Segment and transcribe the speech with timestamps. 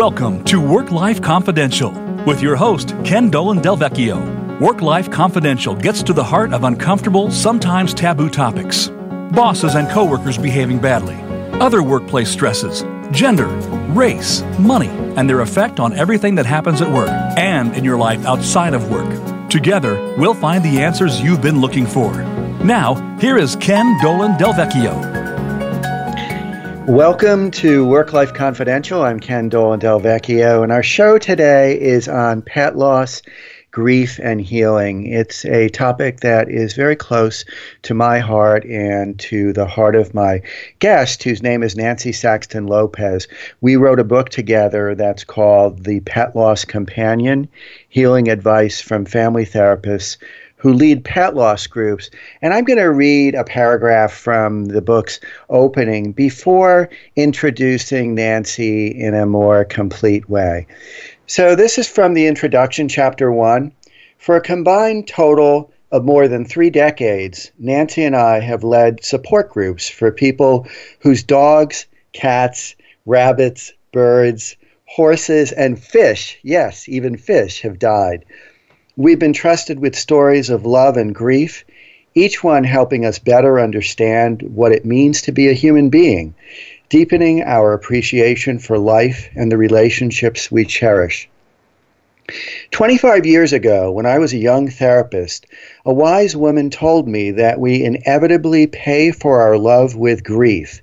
[0.00, 1.90] Welcome to Work Life Confidential
[2.24, 4.58] with your host, Ken Dolan Del Vecchio.
[4.58, 8.88] Work Life Confidential gets to the heart of uncomfortable, sometimes taboo topics.
[9.32, 11.16] Bosses and coworkers behaving badly,
[11.60, 12.82] other workplace stresses,
[13.12, 13.48] gender,
[13.92, 18.24] race, money, and their effect on everything that happens at work and in your life
[18.24, 19.50] outside of work.
[19.50, 22.10] Together, we'll find the answers you've been looking for.
[22.64, 25.19] Now, here is Ken Dolan Del Vecchio.
[26.86, 29.02] Welcome to Work Life Confidential.
[29.02, 33.20] I'm Ken Dolan Del Vecchio, and our show today is on pet loss,
[33.70, 35.06] grief, and healing.
[35.06, 37.44] It's a topic that is very close
[37.82, 40.42] to my heart and to the heart of my
[40.78, 43.28] guest, whose name is Nancy Saxton Lopez.
[43.60, 47.46] We wrote a book together that's called The Pet Loss Companion
[47.90, 50.16] Healing Advice from Family Therapists
[50.60, 52.10] who lead pet loss groups.
[52.42, 59.14] And I'm going to read a paragraph from the book's opening before introducing Nancy in
[59.14, 60.66] a more complete way.
[61.26, 63.72] So, this is from the introduction, chapter one.
[64.18, 69.48] For a combined total of more than three decades, Nancy and I have led support
[69.48, 70.66] groups for people
[70.98, 78.26] whose dogs, cats, rabbits, birds, horses, and fish, yes, even fish, have died
[79.00, 81.64] We've been trusted with stories of love and grief,
[82.14, 86.34] each one helping us better understand what it means to be a human being,
[86.90, 91.30] deepening our appreciation for life and the relationships we cherish.
[92.72, 95.46] 25 years ago, when I was a young therapist,
[95.86, 100.82] a wise woman told me that we inevitably pay for our love with grief.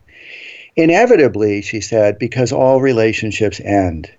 [0.75, 4.09] Inevitably, she said, because all relationships end.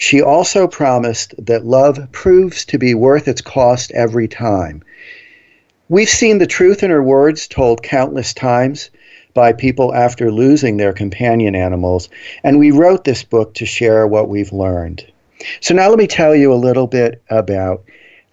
[0.00, 4.82] She also promised that love proves to be worth its cost every time.
[5.90, 8.88] We've seen the truth in her words told countless times
[9.34, 12.08] by people after losing their companion animals,
[12.42, 15.04] and we wrote this book to share what we've learned.
[15.60, 17.84] So now let me tell you a little bit about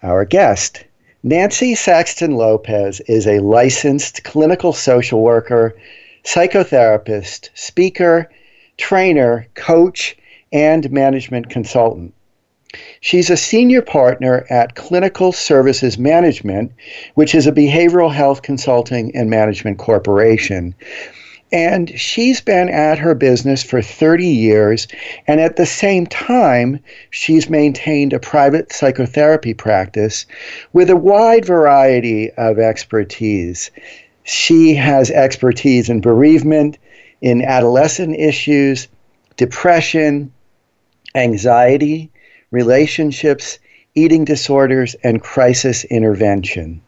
[0.02, 0.84] our guest.
[1.22, 5.76] Nancy Saxton Lopez is a licensed clinical social worker,
[6.24, 8.30] psychotherapist, speaker,
[8.78, 10.16] trainer, coach,
[10.52, 12.14] and management consultant.
[13.00, 16.72] She's a senior partner at Clinical Services Management,
[17.14, 20.74] which is a behavioral health consulting and management corporation.
[21.50, 24.86] And she's been at her business for 30 years.
[25.26, 26.80] And at the same time,
[27.10, 30.26] she's maintained a private psychotherapy practice
[30.74, 33.70] with a wide variety of expertise.
[34.24, 36.76] She has expertise in bereavement,
[37.22, 38.88] in adolescent issues,
[39.38, 40.30] depression,
[41.14, 42.10] anxiety,
[42.50, 43.58] relationships,
[43.94, 46.80] eating disorders, and crisis intervention.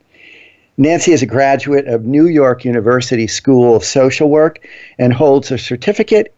[0.77, 4.67] Nancy is a graduate of New York University School of Social Work
[4.99, 6.35] and holds a certificate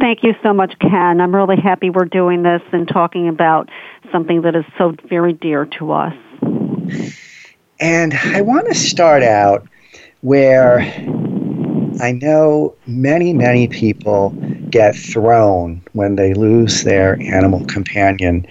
[0.00, 1.20] Thank you so much, Ken.
[1.20, 3.68] I'm really happy we're doing this and talking about
[4.10, 6.14] something that is so very dear to us.
[7.78, 9.68] And I want to start out
[10.22, 10.80] where
[12.00, 14.30] I know many, many people
[14.70, 18.46] get thrown when they lose their animal companion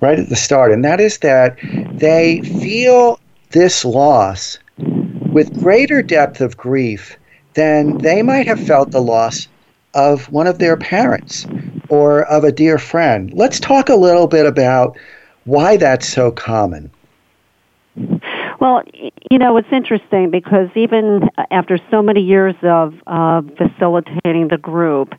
[0.00, 1.58] right at the start, and that is that
[1.98, 3.20] they feel
[3.50, 7.16] this loss with greater depth of grief
[7.54, 9.48] than they might have felt the loss
[9.94, 11.46] of one of their parents
[11.88, 13.32] or of a dear friend.
[13.32, 14.96] Let's talk a little bit about
[15.44, 16.90] why that's so common.
[18.60, 18.82] Well,
[19.30, 25.14] you know, it's interesting because even after so many years of uh, facilitating the group,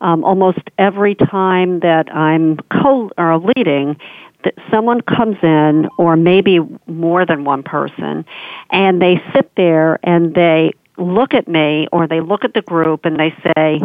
[0.00, 3.96] um, almost every time that I'm co or leading,
[4.44, 8.24] that someone comes in, or maybe more than one person,
[8.70, 13.04] and they sit there and they look at me or they look at the group
[13.04, 13.82] and they say,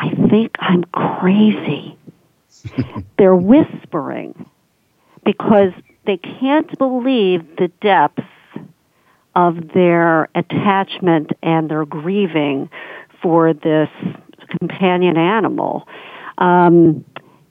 [0.00, 1.98] I think I'm crazy.
[3.18, 4.48] They're whispering
[5.24, 5.72] because
[6.06, 8.22] they can't believe the depths
[9.36, 12.70] of their attachment and their grieving
[13.22, 13.90] for this
[14.58, 15.86] companion animal.
[16.38, 17.04] Um,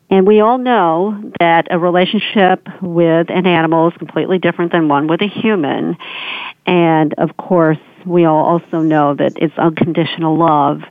[0.10, 5.08] and we all know that a relationship with an animal is completely different than one
[5.08, 5.98] with a human.
[6.66, 10.82] And of course, we all also know that it's unconditional love.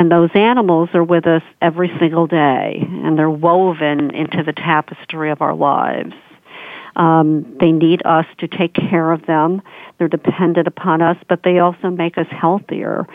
[0.00, 5.30] And those animals are with us every single day, and they're woven into the tapestry
[5.30, 6.14] of our lives.
[6.96, 9.60] Um, they need us to take care of them.
[9.98, 13.06] They're dependent upon us, but they also make us healthier.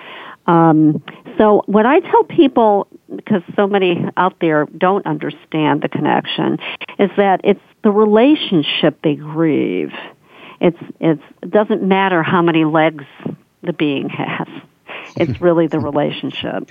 [0.45, 1.03] Um,
[1.39, 6.59] so what I tell people, because so many out there don't understand the connection,
[6.99, 9.91] is that it's the relationship they grieve.
[10.61, 13.05] It's it's it doesn't matter how many legs
[13.63, 14.47] the being has.
[15.17, 16.69] It's really the relationship.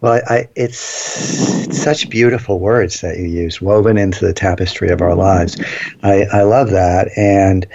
[0.00, 5.02] Well, I, it's, it's such beautiful words that you use, woven into the tapestry of
[5.02, 5.62] our lives.
[6.02, 7.66] I, I love that, and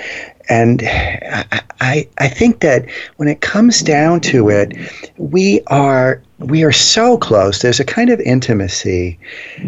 [0.50, 4.74] and I, I think that when it comes down to it,
[5.18, 7.62] we are we are so close.
[7.62, 9.20] There's a kind of intimacy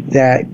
[0.08, 0.44] that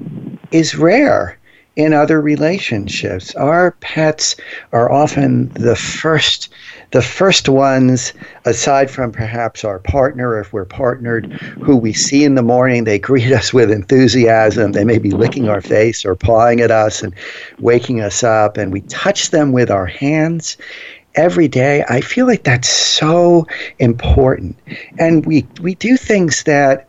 [0.53, 1.39] is rare
[1.75, 3.35] in other relationships.
[3.35, 4.37] Our pets
[4.73, 6.53] are often the first
[6.93, 8.13] the first ones,
[8.45, 12.99] aside from perhaps our partner, if we're partnered, who we see in the morning, they
[12.99, 14.73] greet us with enthusiasm.
[14.73, 17.15] They may be licking our face or pawing at us and
[17.59, 20.59] waking us up, and we touch them with our hands
[21.15, 21.85] every day.
[21.89, 23.47] I feel like that's so
[23.79, 24.59] important.
[24.99, 26.89] And we, we do things that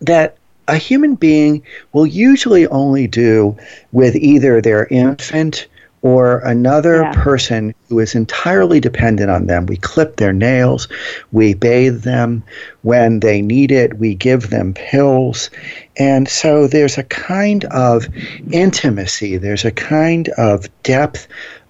[0.00, 0.36] that
[0.68, 1.62] a human being
[1.92, 3.56] will usually only do
[3.90, 5.66] with either their infant
[6.02, 7.12] or another yeah.
[7.12, 9.66] person who is entirely dependent on them.
[9.66, 10.88] We clip their nails,
[11.32, 12.42] we bathe them.
[12.82, 15.50] When they need it, we give them pills.
[15.98, 18.06] And so there's a kind of
[18.52, 21.26] intimacy, there's a kind of depth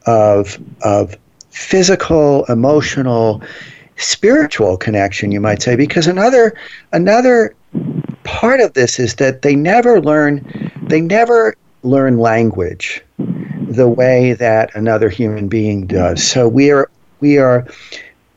[0.06, 1.16] of, of
[1.50, 3.42] physical, emotional,
[3.96, 6.54] spiritual connection, you might say, because another
[6.92, 7.54] another
[8.24, 13.02] part of this is that they never learn they never learn language
[13.68, 16.26] the way that another human being does.
[16.26, 17.66] So we are we are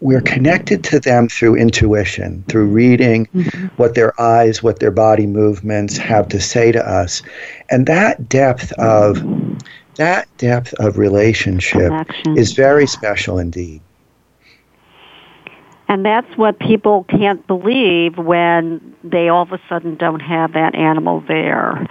[0.01, 3.68] we're connected to them through intuition, through reading mm-hmm.
[3.78, 7.22] what their eyes, what their body movements have to say to us.
[7.69, 9.24] And that depth of
[9.95, 12.38] that depth of relationship Connection.
[12.38, 13.81] is very special indeed.
[15.88, 20.74] And that's what people can't believe when they all of a sudden don't have that
[20.74, 21.86] animal there.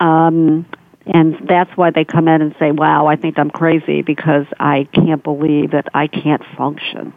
[0.00, 0.64] Um,
[1.06, 4.88] and that's why they come in and say, wow, I think I'm crazy because I
[4.92, 7.12] can't believe that I can't function.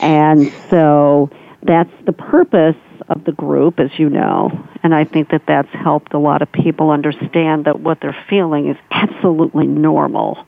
[0.00, 1.30] And so
[1.62, 2.76] that's the purpose
[3.08, 4.50] of the group, as you know.
[4.82, 8.68] And I think that that's helped a lot of people understand that what they're feeling
[8.68, 10.46] is absolutely normal.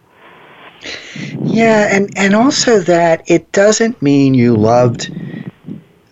[1.41, 5.11] Yeah, and, and also that it doesn't mean you loved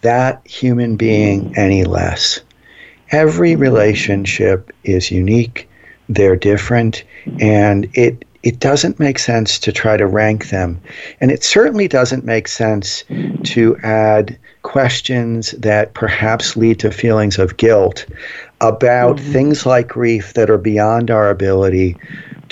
[0.02, 2.40] that human being any less.
[3.10, 5.68] Every relationship is unique
[6.08, 7.04] they're different,
[7.40, 10.78] and it it doesn't make sense to try to rank them.
[11.20, 13.02] And it certainly doesn't make sense
[13.44, 18.04] to add questions that perhaps lead to feelings of guilt
[18.60, 19.32] about mm-hmm.
[19.32, 21.96] things like grief that are beyond our ability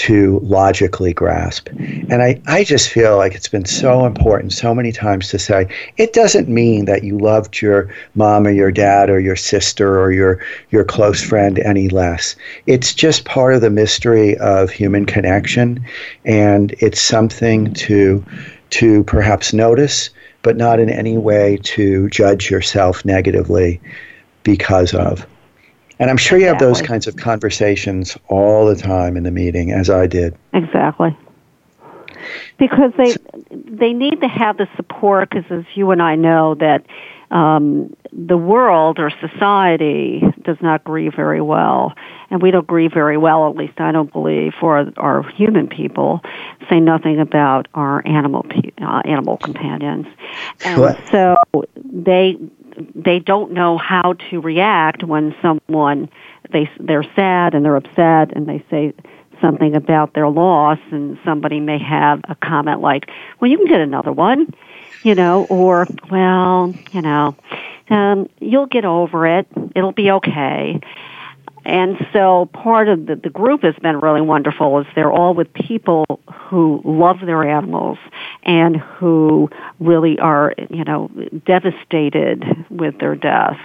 [0.03, 1.69] to logically grasp.
[1.69, 5.69] And I, I just feel like it's been so important so many times to say
[5.97, 10.11] it doesn't mean that you loved your mom or your dad or your sister or
[10.11, 12.35] your your close friend any less.
[12.67, 15.85] It's just part of the mystery of human connection
[16.25, 18.25] and it's something to
[18.71, 20.11] to perhaps notice
[20.43, 23.81] but not in any way to judge yourself negatively
[24.43, 25.25] because of.
[26.03, 29.71] And I'm sure you have those kinds of conversations all the time in the meeting,
[29.71, 30.37] as I did.
[30.53, 31.17] Exactly.
[32.59, 33.15] Because they
[33.51, 36.85] they need to have the support, because as you and I know that
[37.31, 41.95] um, the world or society does not grieve very well,
[42.31, 43.49] and we don't grieve very well.
[43.49, 46.21] At least I don't believe for our, our human people.
[46.69, 48.45] Say nothing about our animal
[48.81, 50.09] uh, animal companions,
[50.65, 51.37] and so
[51.77, 52.37] they
[52.95, 56.09] they don't know how to react when someone
[56.53, 58.93] they they're sad and they're upset and they say
[59.41, 63.11] something about their loss and somebody may have a comment like,
[63.41, 64.53] "Well, you can get another one."
[65.03, 67.35] You know, or well, you know,
[67.91, 69.49] um, you'll get over it.
[69.75, 70.81] It'll be okay.
[71.65, 75.53] And so part of the, the group has been really wonderful is they're all with
[75.53, 77.99] people who love their animals
[78.43, 81.11] and who really are, you know,
[81.47, 83.59] devastated with their death.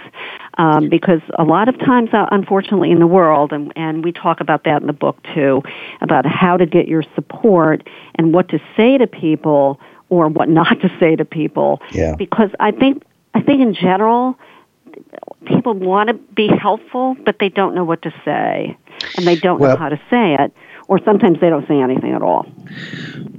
[0.58, 4.40] Um, because a lot of times, uh, unfortunately, in the world, and, and we talk
[4.40, 5.62] about that in the book too,
[6.00, 10.80] about how to get your support and what to say to people or what not
[10.80, 11.80] to say to people.
[11.92, 12.14] Yeah.
[12.16, 13.02] Because I think,
[13.34, 14.38] I think in general,
[15.46, 18.76] people want to be helpful, but they don't know what to say,
[19.16, 20.52] and they don't well, know how to say it,
[20.88, 22.46] or sometimes they don't say anything at all.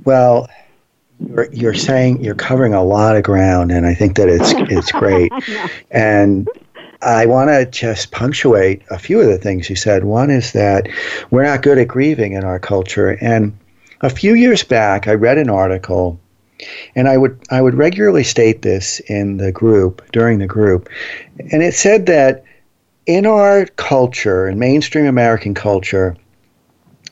[0.06, 0.50] Well,
[1.20, 4.92] you're, you're saying you're covering a lot of ground, and I think that it's it's
[4.92, 5.32] great.
[5.92, 6.48] and
[7.02, 10.04] I want to just punctuate a few of the things you said.
[10.04, 10.88] One is that
[11.32, 13.58] we're not good at grieving in our culture, and
[14.02, 16.20] a few years back, I read an article
[16.96, 20.90] and I would I would regularly state this in the group during the group,
[21.52, 22.44] and it said that
[23.06, 26.16] in our culture, in mainstream American culture,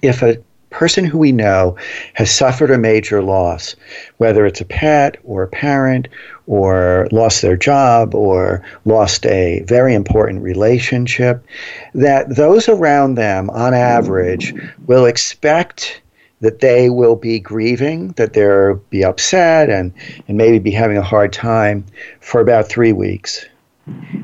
[0.02, 0.38] if a
[0.70, 1.76] person who we know
[2.14, 3.76] has suffered a major loss,
[4.18, 6.08] whether it's a pet or a parent
[6.46, 11.44] or lost their job or lost a very important relationship,
[11.94, 14.54] that those around them, on average,
[14.86, 16.02] will expect
[16.42, 19.94] that they will be grieving, that they'll be upset and,
[20.28, 21.84] and maybe be having a hard time
[22.20, 23.46] for about three weeks.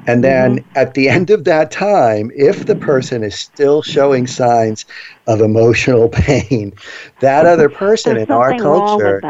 [0.07, 0.77] And then mm-hmm.
[0.77, 4.85] at the end of that time, if the person is still showing signs
[5.27, 6.73] of emotional pain,
[7.21, 9.21] that other person in our culture,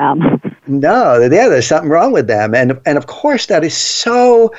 [0.66, 2.56] no, yeah, there's something wrong with them.
[2.56, 4.54] And and of course, that is so,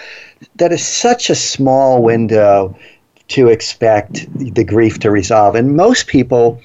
[0.57, 2.77] that is such a small window
[3.29, 5.55] to expect the grief to resolve.
[5.55, 6.61] And most people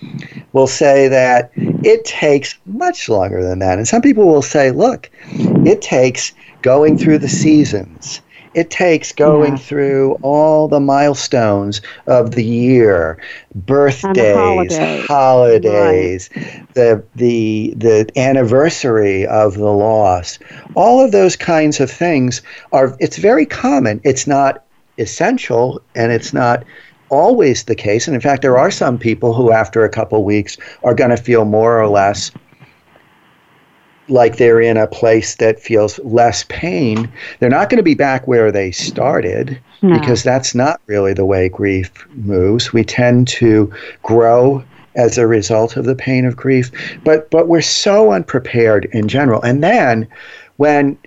[0.54, 3.78] will say that it takes much longer than that.
[3.78, 5.10] And some people will say, look,
[5.66, 8.22] it takes going through the seasons.
[8.56, 9.60] It takes going yeah.
[9.60, 13.22] through all the milestones of the year,
[13.54, 16.74] birthdays, holidays, holidays right.
[16.74, 20.40] the the the anniversary of the loss.
[20.74, 24.02] All of those kinds of things are it's very common.
[24.04, 24.66] It's not
[25.00, 26.64] essential and it's not
[27.10, 28.08] always the case.
[28.08, 31.18] And in fact, there are some people who, after a couple weeks, are going to
[31.18, 32.32] feel more or less
[34.10, 37.12] like they're in a place that feels less pain.
[37.40, 40.00] They're not going to be back where they started no.
[40.00, 42.74] because that's not really the way grief moves.
[42.74, 43.72] We tend to
[44.04, 44.64] grow
[44.96, 46.72] as a result of the pain of grief,
[47.04, 49.42] but but we're so unprepared in general.
[49.44, 50.08] And then
[50.58, 50.98] when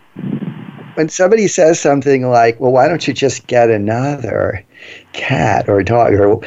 [0.95, 4.65] when somebody says something like, "Well, why don't you just get another
[5.13, 6.41] cat or dog or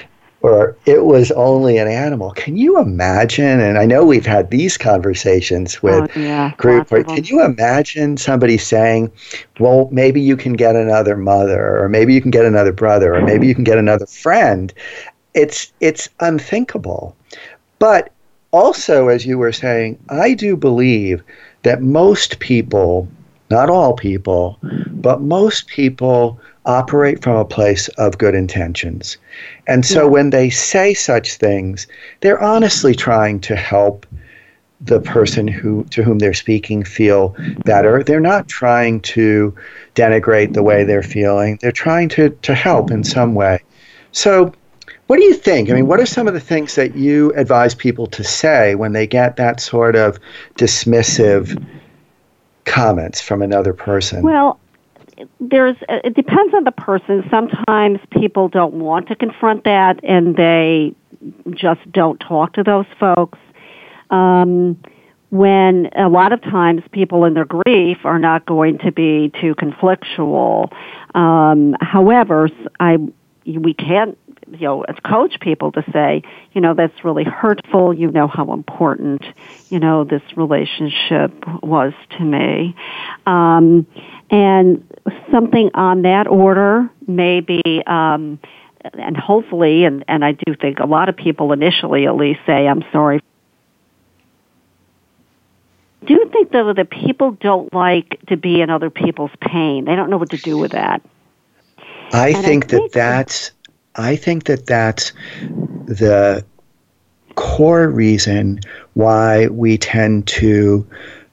[0.45, 2.29] or it was only an animal.
[2.29, 3.59] Can you imagine?
[3.59, 6.89] And I know we've had these conversations oh, with oh, yeah, group.
[6.89, 9.11] Can you imagine somebody saying,
[9.59, 13.21] "Well, maybe you can get another mother, or maybe you can get another brother, or
[13.21, 14.71] maybe you can get another friend"?
[15.33, 17.15] It's it's unthinkable.
[17.79, 18.11] But
[18.51, 21.23] also, as you were saying, I do believe
[21.63, 23.07] that most people
[23.49, 24.59] not all people,
[24.91, 29.17] but most people operate from a place of good intentions.
[29.67, 30.09] And so yeah.
[30.09, 31.87] when they say such things,
[32.21, 34.05] they're honestly trying to help
[34.81, 38.03] the person who to whom they're speaking feel better.
[38.03, 39.55] They're not trying to
[39.95, 41.57] denigrate the way they're feeling.
[41.61, 43.61] They're trying to to help in some way.
[44.11, 44.53] So
[45.07, 45.69] what do you think?
[45.69, 48.93] I mean, what are some of the things that you advise people to say when
[48.93, 50.19] they get that sort of
[50.55, 51.63] dismissive
[52.65, 54.23] comments from another person?
[54.23, 54.59] Well,
[55.39, 57.23] there's it depends on the person.
[57.29, 60.93] Sometimes people don't want to confront that, and they
[61.51, 63.39] just don't talk to those folks.
[64.09, 64.77] Um,
[65.31, 69.55] when a lot of times people in their grief are not going to be too
[69.55, 70.71] conflictual.
[71.15, 72.97] Um, however, I
[73.45, 74.17] we can't
[74.51, 76.21] you know, coach people to say,
[76.53, 77.93] you know, that's really hurtful.
[77.93, 79.23] You know how important,
[79.69, 81.31] you know, this relationship
[81.63, 82.75] was to me.
[83.25, 83.87] Um,
[84.29, 84.87] and
[85.31, 88.39] something on that order maybe, um,
[88.93, 92.67] and hopefully, and, and I do think a lot of people initially at least say,
[92.67, 93.21] I'm sorry.
[96.05, 99.85] Do you think though that people don't like to be in other people's pain?
[99.85, 101.01] They don't know what to do with that.
[102.13, 103.51] I think, I think that that's
[103.95, 105.13] I think that that's
[105.85, 106.45] the
[107.35, 108.59] core reason
[108.93, 110.85] why we tend to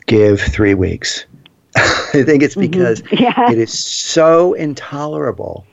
[0.06, 1.24] give three weeks.
[1.76, 2.70] I think it's mm-hmm.
[2.70, 3.22] because mm-hmm.
[3.22, 3.50] yeah.
[3.50, 5.66] it is so intolerable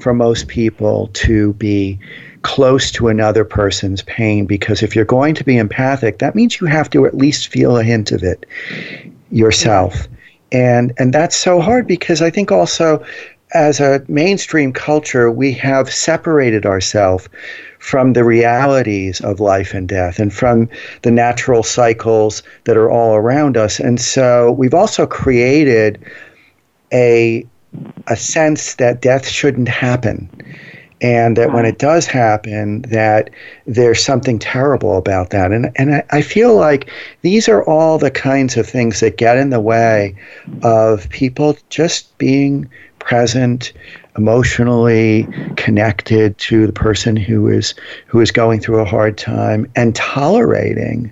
[0.00, 1.98] for most people to be
[2.42, 6.66] close to another person's pain because if you're going to be empathic that means you
[6.66, 8.46] have to at least feel a hint of it
[9.30, 10.06] yourself
[10.52, 13.04] and and that's so hard because i think also
[13.52, 17.28] as a mainstream culture, we have separated ourselves
[17.78, 20.68] from the realities of life and death and from
[21.02, 23.78] the natural cycles that are all around us.
[23.80, 25.98] And so we've also created
[26.92, 27.46] a
[28.06, 30.28] a sense that death shouldn't happen.
[31.00, 33.30] And that when it does happen that
[33.66, 35.52] there's something terrible about that.
[35.52, 36.90] And and I, I, feel like
[37.22, 40.16] these are all the kinds of things that get in the way
[40.62, 42.68] of people just being
[43.08, 43.72] present
[44.18, 47.72] emotionally connected to the person who is
[48.06, 51.10] who is going through a hard time and tolerating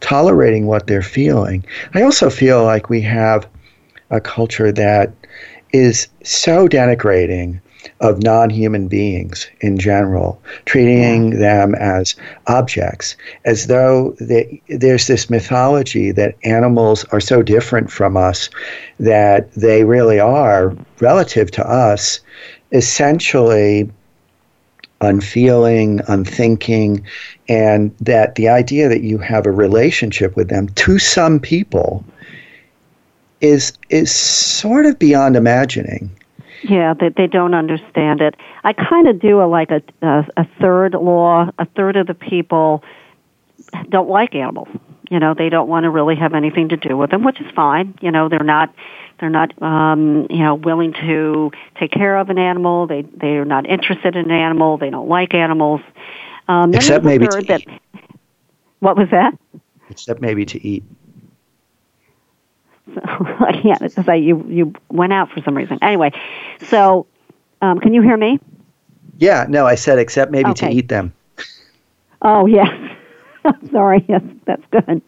[0.00, 1.64] tolerating what they're feeling.
[1.94, 3.48] I also feel like we have
[4.10, 5.14] a culture that
[5.72, 7.60] is so denigrating
[8.00, 12.14] of non human beings in general, treating them as
[12.46, 18.50] objects, as though they, there's this mythology that animals are so different from us
[18.98, 22.20] that they really are, relative to us,
[22.72, 23.90] essentially
[25.00, 27.04] unfeeling, unthinking,
[27.48, 32.04] and that the idea that you have a relationship with them to some people
[33.40, 36.10] is is sort of beyond imagining.
[36.62, 38.34] Yeah, they they don't understand it.
[38.64, 41.50] I kind of do a like a, a a third law.
[41.58, 42.84] A third of the people
[43.88, 44.68] don't like animals.
[45.10, 47.50] You know, they don't want to really have anything to do with them, which is
[47.54, 47.94] fine.
[48.00, 48.74] You know, they're not
[49.18, 52.86] they're not um, you know willing to take care of an animal.
[52.86, 54.76] They they're not interested in an animal.
[54.78, 55.80] They don't like animals.
[56.48, 57.68] Um, Except maybe to that, eat.
[58.80, 59.38] What was that?
[59.88, 60.84] Except maybe to eat.
[62.94, 65.78] So, I can't you you went out for some reason.
[65.82, 66.12] Anyway,
[66.68, 67.06] so
[67.62, 68.38] um, can you hear me?
[69.18, 70.70] Yeah, no, I said except maybe okay.
[70.70, 71.12] to eat them.
[72.22, 72.68] Oh yes,
[73.70, 74.04] sorry.
[74.08, 75.02] Yes, that's good.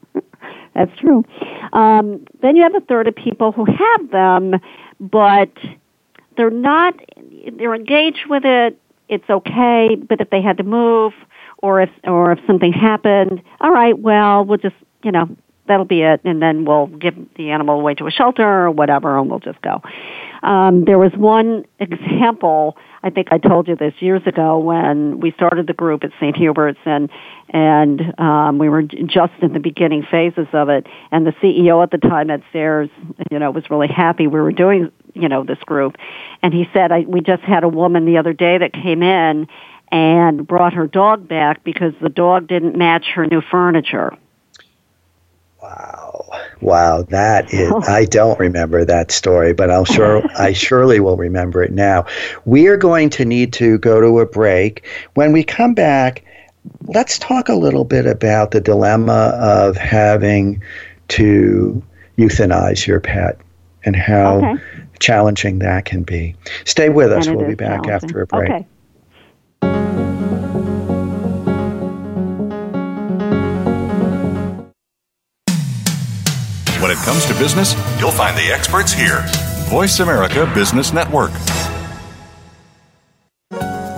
[0.75, 1.25] that's true.
[1.73, 4.61] Um, then you have a third of people who have them,
[5.01, 5.51] but
[6.37, 6.95] they're not.
[7.53, 8.79] They're engaged with it.
[9.09, 11.13] It's okay, but if they had to move,
[11.59, 13.99] or if or if something happened, all right.
[13.99, 15.29] Well, we'll just you know
[15.67, 19.19] that'll be it, and then we'll give the animal away to a shelter or whatever,
[19.19, 19.81] and we'll just go.
[20.43, 22.77] Um, there was one example.
[23.05, 26.37] I think I told you this years ago when we started the group at St.
[26.37, 27.11] Hubert's, and
[27.51, 30.87] and um, we were just in the beginning phases of it.
[31.13, 32.91] And the CEO at the time at Sayers,
[33.31, 35.97] you know, was really happy we were doing you know this group,
[36.43, 39.47] and he said, I, "We just had a woman the other day that came in."
[39.95, 44.17] And brought her dog back because the dog didn't match her new furniture.
[45.63, 46.29] Wow.
[46.61, 51.63] Wow, that is I don't remember that story, but I'll sure I surely will remember
[51.63, 52.07] it now.
[52.45, 54.85] We are going to need to go to a break.
[55.15, 56.25] When we come back,
[56.87, 60.63] let's talk a little bit about the dilemma of having
[61.09, 61.83] to
[62.19, 63.39] euthanize your pet
[63.85, 64.63] and how okay.
[64.99, 66.35] challenging that can be.
[66.65, 67.29] Stay with us.
[67.29, 68.51] We'll be back after a break.
[68.51, 68.67] Okay.
[76.93, 79.25] It comes to business, you'll find the experts here.
[79.69, 81.33] Voice America Business Network.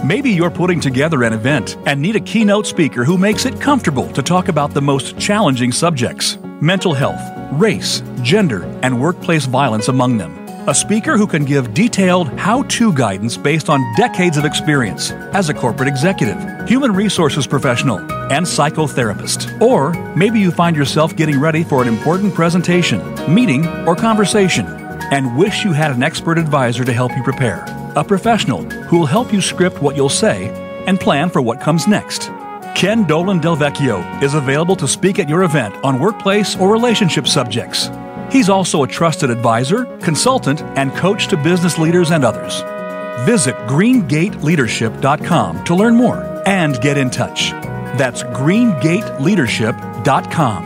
[0.04, 4.06] Maybe you're putting together an event and need a keynote speaker who makes it comfortable
[4.12, 7.20] to talk about the most challenging subjects mental health,
[7.54, 10.43] race, gender, and workplace violence among them.
[10.66, 15.50] A speaker who can give detailed how to guidance based on decades of experience as
[15.50, 17.98] a corporate executive, human resources professional,
[18.32, 19.60] and psychotherapist.
[19.60, 24.64] Or maybe you find yourself getting ready for an important presentation, meeting, or conversation
[25.12, 27.66] and wish you had an expert advisor to help you prepare.
[27.96, 30.48] A professional who will help you script what you'll say
[30.86, 32.30] and plan for what comes next.
[32.74, 37.28] Ken Dolan Del Vecchio is available to speak at your event on workplace or relationship
[37.28, 37.90] subjects.
[38.34, 42.62] He's also a trusted advisor, consultant, and coach to business leaders and others.
[43.24, 47.52] Visit greengateleadership.com to learn more and get in touch.
[47.96, 50.64] That's greengateleadership.com.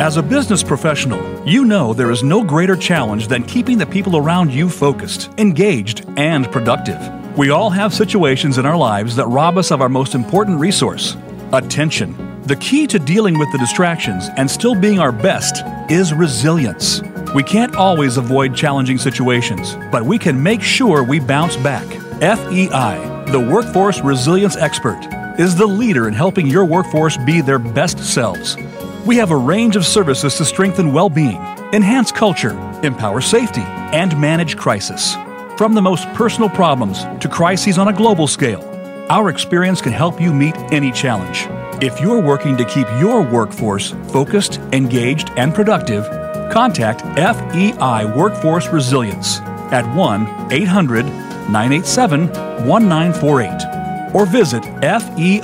[0.00, 4.16] As a business professional, you know there is no greater challenge than keeping the people
[4.16, 7.36] around you focused, engaged, and productive.
[7.36, 11.18] We all have situations in our lives that rob us of our most important resource
[11.52, 12.23] attention.
[12.46, 17.00] The key to dealing with the distractions and still being our best is resilience.
[17.34, 21.86] We can't always avoid challenging situations, but we can make sure we bounce back.
[22.20, 27.98] FEI, the Workforce Resilience Expert, is the leader in helping your workforce be their best
[27.98, 28.58] selves.
[29.06, 31.38] We have a range of services to strengthen well being,
[31.72, 32.52] enhance culture,
[32.82, 35.14] empower safety, and manage crisis.
[35.56, 38.62] From the most personal problems to crises on a global scale,
[39.08, 41.48] our experience can help you meet any challenge.
[41.84, 46.06] If you're working to keep your workforce focused, engaged, and productive,
[46.50, 52.28] Contact FEI Workforce Resilience at 1 800 987
[52.66, 55.36] 1948 or visit FEINet.com.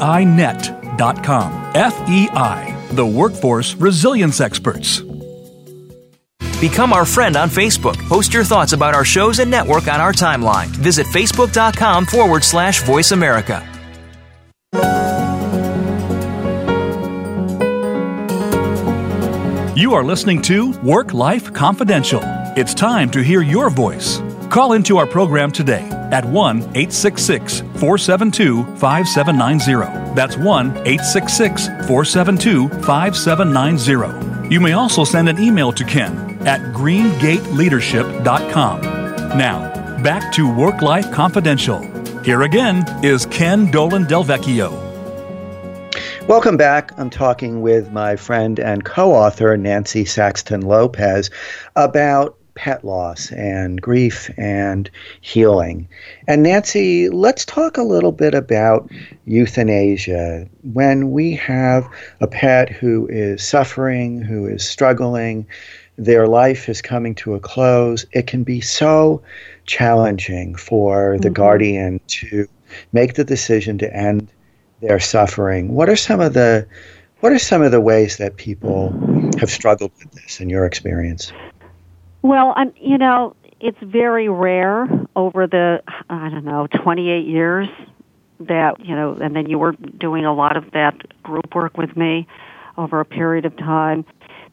[1.75, 5.01] FEI, the Workforce Resilience Experts.
[6.59, 7.99] Become our friend on Facebook.
[8.09, 10.69] Post your thoughts about our shows and network on our timeline.
[10.69, 13.70] Visit facebook.com forward slash voice America.
[19.81, 22.21] You are listening to Work Life Confidential.
[22.55, 24.21] It's time to hear your voice.
[24.51, 30.15] Call into our program today at 1 866 472 5790.
[30.15, 34.55] That's 1 866 472 5790.
[34.55, 38.81] You may also send an email to Ken at greengateleadership.com.
[39.39, 41.81] Now, back to Work Life Confidential.
[42.23, 44.80] Here again is Ken Dolan Del Vecchio.
[46.31, 46.97] Welcome back.
[46.97, 51.29] I'm talking with my friend and co author, Nancy Saxton Lopez,
[51.75, 54.89] about pet loss and grief and
[55.23, 55.89] healing.
[56.29, 58.89] And Nancy, let's talk a little bit about
[59.25, 60.47] euthanasia.
[60.63, 61.89] When we have
[62.21, 65.49] a pet who is suffering, who is struggling,
[65.99, 69.21] their life is coming to a close, it can be so
[69.67, 71.35] challenging for the mm-hmm.
[71.35, 72.47] guardian to
[72.93, 74.31] make the decision to end
[74.81, 75.75] their suffering.
[75.75, 76.67] What are some of the
[77.21, 78.93] what are some of the ways that people
[79.39, 81.33] have struggled with this in your experience?
[82.23, 87.69] Well, I'm you know, it's very rare over the I don't know, 28 years
[88.41, 91.97] that, you know, and then you were doing a lot of that group work with
[91.97, 92.27] me
[92.79, 94.05] over a period of time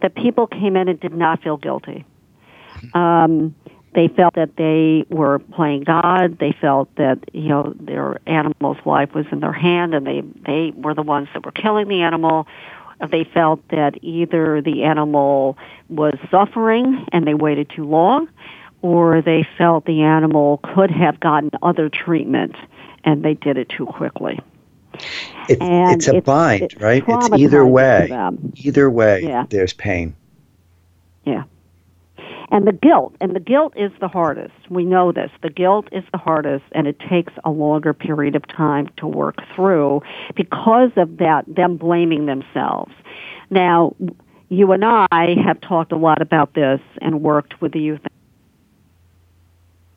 [0.02, 2.06] that people came in and did not feel guilty.
[2.94, 3.56] Um,
[3.98, 6.38] they felt that they were playing God.
[6.38, 10.72] They felt that you know their animal's life was in their hand, and they they
[10.76, 12.48] were the ones that were killing the animal.
[13.10, 15.58] They felt that either the animal
[15.90, 18.30] was suffering and they waited too long,
[18.84, 22.56] or they felt the animal could have gotten other treatment
[23.04, 24.40] and they did it too quickly.
[25.50, 27.04] It, it's a it's, bind, it's right?
[27.08, 28.12] It's either way.
[28.56, 29.46] Either way, yeah.
[29.50, 30.16] there's pain.
[31.24, 31.46] Yeah
[32.50, 34.54] and the guilt and the guilt is the hardest.
[34.70, 35.32] We know this.
[35.42, 39.38] The guilt is the hardest and it takes a longer period of time to work
[39.56, 40.02] through
[40.36, 42.94] because of that them blaming themselves.
[43.50, 43.96] Now
[44.50, 48.00] you and i have talked a lot about this and worked with the youth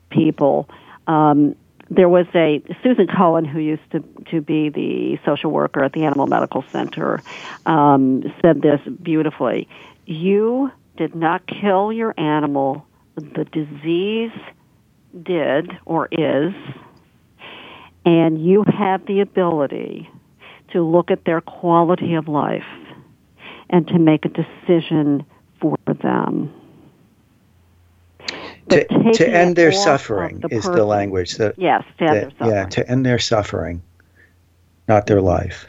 [0.09, 0.69] people.
[1.07, 1.55] Um,
[1.89, 3.99] there was a Susan Cohen who used to
[4.31, 7.21] to be the social worker at the Animal Medical Center
[7.65, 9.67] um, said this beautifully.
[10.05, 14.31] You did not kill your animal, the disease
[15.23, 16.53] did or is,
[18.05, 20.09] and you have the ability
[20.71, 22.63] to look at their quality of life
[23.69, 25.25] and to make a decision
[25.59, 26.53] for them.
[28.69, 32.21] To, to, end their suffering the is person, the language that yes, to end that,
[32.21, 32.51] their suffering.
[32.51, 33.81] yeah, to end their suffering,
[34.87, 35.65] not their life.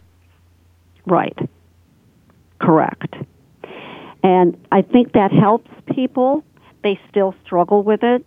[1.05, 1.37] Right.
[2.61, 3.17] Correct.
[4.23, 6.45] And I think that helps people.
[6.83, 8.25] They still struggle with it.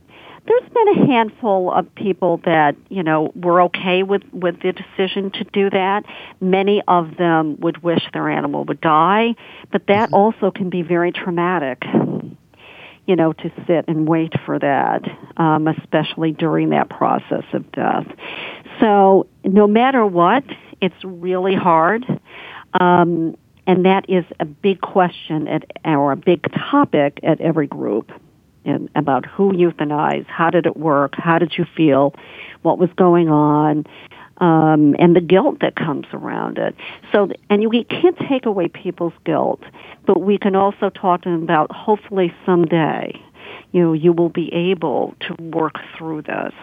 [0.48, 5.32] There's been a handful of people that, you know, were okay with, with the decision
[5.32, 6.04] to do that.
[6.40, 9.36] Many of them would wish their animal would die,
[9.72, 10.16] but that mm-hmm.
[10.16, 11.84] also can be very traumatic
[13.08, 15.04] you know, to sit and wait for that,
[15.38, 18.08] um, especially during that process of death.
[18.80, 20.44] So, no matter what,
[20.82, 22.04] it's really hard.
[22.80, 28.12] Um, and that is a big question at, or a big topic at every group
[28.64, 32.16] and about who euthanized, how did it work, how did you feel,
[32.64, 33.86] what was going on,
[34.38, 36.76] um, and the guilt that comes around it.
[37.12, 39.62] So, and we can't take away people's guilt,
[40.06, 43.20] but we can also talk to them about hopefully someday,
[43.72, 46.54] you know, you will be able to work through this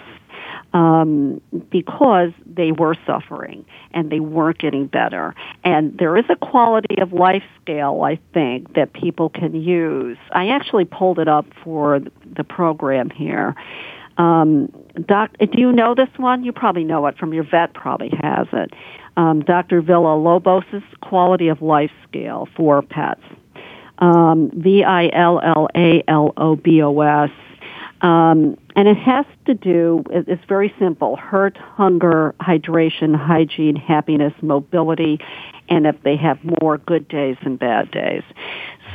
[0.75, 5.35] um, because they were suffering and they weren't getting better.
[5.65, 10.19] And there is a quality of life scale, I think, that people can use.
[10.33, 12.01] I actually pulled it up for
[12.35, 13.55] the program here.
[14.19, 14.73] Um,
[15.07, 16.45] doc, do you know this one?
[16.45, 17.75] You probably know it from your vet.
[17.75, 18.73] Probably has it.
[19.17, 19.83] Um, Dr.
[19.83, 23.23] Villalobos' quality of life scale for pets.
[23.99, 27.31] Um, V I L L A L O B O S
[28.03, 35.19] um, and it has to do, it's very simple hurt, hunger, hydration, hygiene, happiness, mobility,
[35.69, 38.23] and if they have more good days than bad days.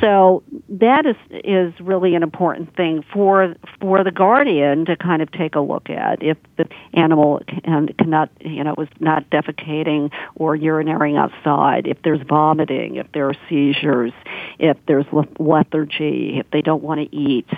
[0.00, 5.30] So that is is really an important thing for for the guardian to kind of
[5.32, 10.56] take a look at if the animal can, cannot you know is not defecating or
[10.56, 14.12] urinating outside, if there's vomiting, if there are seizures,
[14.58, 15.06] if there's
[15.38, 17.48] lethargy, if they don't want to eat,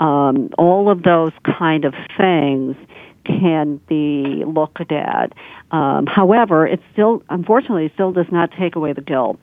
[0.00, 2.76] um, all of those kind of things
[3.24, 5.32] can be looked at.
[5.70, 9.38] Um, however, it still, unfortunately, still does not take away the guilt.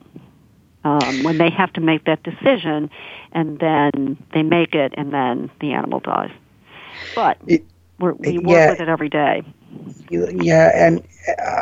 [0.82, 2.90] Um, when they have to make that decision,
[3.32, 6.30] and then they make it, and then the animal dies.
[7.14, 7.64] But it,
[7.98, 9.42] we work yeah, with it every day.
[10.08, 11.06] Yeah, and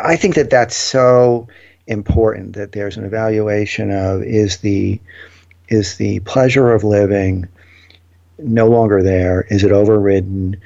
[0.05, 1.49] I think that that's so
[1.89, 5.01] important that there's an evaluation of is the
[5.69, 7.49] is the pleasure of living
[8.39, 9.47] no longer there?
[9.51, 10.61] Is it overridden?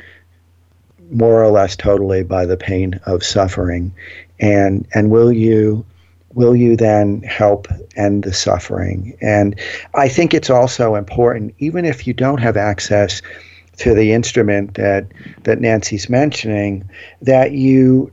[1.12, 3.92] more or less totally by the pain of suffering
[4.40, 5.84] and and will you
[6.34, 7.66] will you then help
[7.96, 9.58] end the suffering and
[9.94, 13.22] i think it's also important even if you don't have access
[13.78, 15.06] to the instrument that
[15.44, 16.88] that Nancy's mentioning
[17.20, 18.12] that you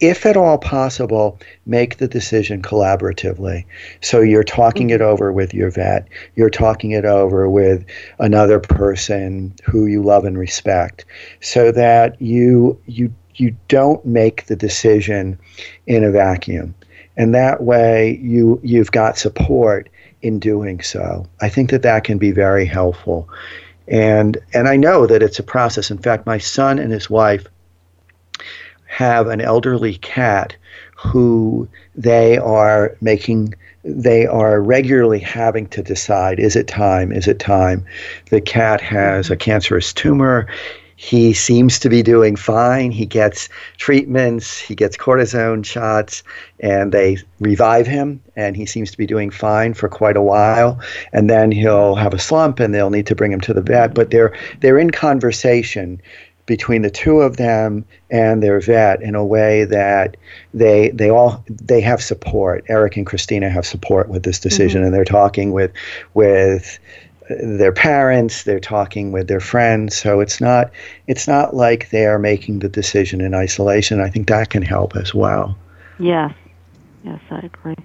[0.00, 3.64] if at all possible, make the decision collaboratively.
[4.02, 7.82] So you're talking it over with your vet, you're talking it over with
[8.18, 11.06] another person who you love and respect,
[11.40, 15.38] so that you you you don't make the decision
[15.86, 16.74] in a vacuum.
[17.16, 19.88] And that way you you've got support
[20.22, 21.26] in doing so.
[21.40, 23.28] I think that that can be very helpful.
[23.88, 25.90] And and I know that it's a process.
[25.90, 27.46] In fact, my son and his wife
[28.86, 30.56] have an elderly cat
[30.96, 37.38] who they are making they are regularly having to decide is it time is it
[37.38, 37.84] time
[38.30, 39.40] the cat has a mm-hmm.
[39.40, 40.46] cancerous tumor
[40.96, 46.22] he seems to be doing fine he gets treatments he gets cortisone shots
[46.60, 50.80] and they revive him and he seems to be doing fine for quite a while
[51.12, 53.94] and then he'll have a slump and they'll need to bring him to the vet
[53.94, 56.00] but they're they're in conversation
[56.46, 60.16] between the two of them and their vet in a way that
[60.54, 62.64] they they all they have support.
[62.68, 64.86] Eric and Christina have support with this decision, mm-hmm.
[64.86, 65.72] and they're talking with
[66.14, 66.78] with
[67.28, 68.44] their parents.
[68.44, 69.96] They're talking with their friends.
[69.96, 70.70] So it's not
[71.06, 74.00] it's not like they are making the decision in isolation.
[74.00, 75.56] I think that can help as well.
[75.98, 76.32] Yes,
[77.04, 77.76] yes, I agree.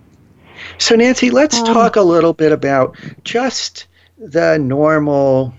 [0.77, 5.53] So Nancy, let's um, talk a little bit about just the normal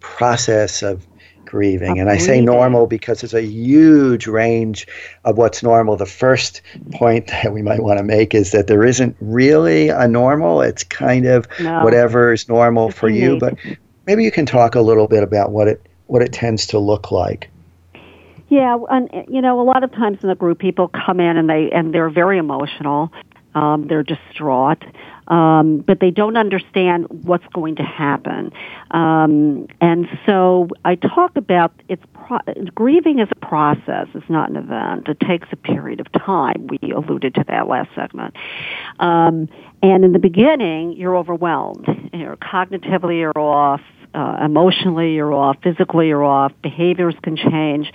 [0.00, 1.06] process of
[1.54, 2.00] grieving.
[2.00, 4.88] And I say normal because there's a huge range
[5.24, 5.96] of what's normal.
[5.96, 6.62] The first
[6.94, 10.62] point that we might want to make is that there isn't really a normal.
[10.62, 11.84] It's kind of no.
[11.84, 13.38] whatever is normal for you.
[13.38, 13.56] But
[14.04, 17.12] maybe you can talk a little bit about what it what it tends to look
[17.12, 17.48] like.
[18.48, 21.48] Yeah, and you know, a lot of times in the group, people come in and
[21.48, 23.12] they and they're very emotional.
[23.54, 24.82] Um, they're distraught
[25.28, 28.52] um, but they don't understand what's going to happen.
[28.90, 32.40] Um, and so I talk about it's pro-
[32.74, 34.08] grieving is a process.
[34.14, 35.08] It's not an event.
[35.08, 36.68] It takes a period of time.
[36.68, 38.36] We alluded to that last segment.
[38.98, 39.48] Um,
[39.82, 41.86] and in the beginning, you're overwhelmed.
[42.12, 43.80] You're cognitively you're off.
[44.14, 45.56] Uh, emotionally, you're off.
[45.62, 46.52] Physically, you're off.
[46.62, 47.92] Behaviors can change.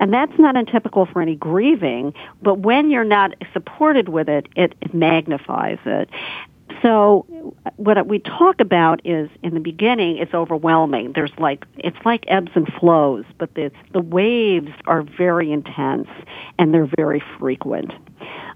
[0.00, 4.74] And that's not untypical for any grieving, but when you're not supported with it, it,
[4.80, 6.10] it magnifies it.
[6.82, 11.12] So what we talk about is in the beginning it's overwhelming.
[11.14, 16.08] There's like it's like ebbs and flows, but the the waves are very intense
[16.58, 17.92] and they're very frequent.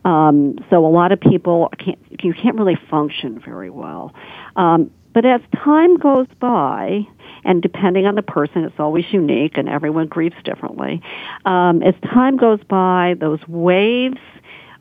[0.04, 4.14] Um, so a lot of people can't you can't really function very well.
[4.56, 7.00] Um, but as time goes by,
[7.44, 11.02] and depending on the person, it's always unique, and everyone grieves differently.
[11.44, 14.18] Um, as time goes by, those waves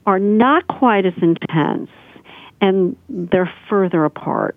[0.06, 1.90] are not quite as intense
[2.62, 4.56] and they're further apart.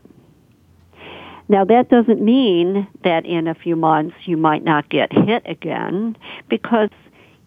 [1.49, 6.17] Now, that doesn't mean that in a few months you might not get hit again
[6.49, 6.91] because,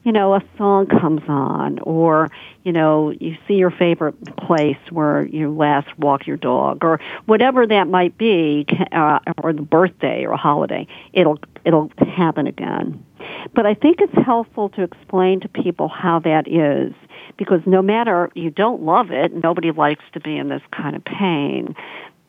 [0.04, 2.30] you know, a song comes on or,
[2.64, 7.66] you know, you see your favorite place where you last walk your dog or whatever
[7.66, 10.86] that might be, uh, or the birthday or a holiday.
[11.14, 13.06] It'll, it'll happen again.
[13.54, 16.94] But I think it's helpful to explain to people how that is
[17.38, 21.04] because no matter you don't love it, nobody likes to be in this kind of
[21.04, 21.76] pain,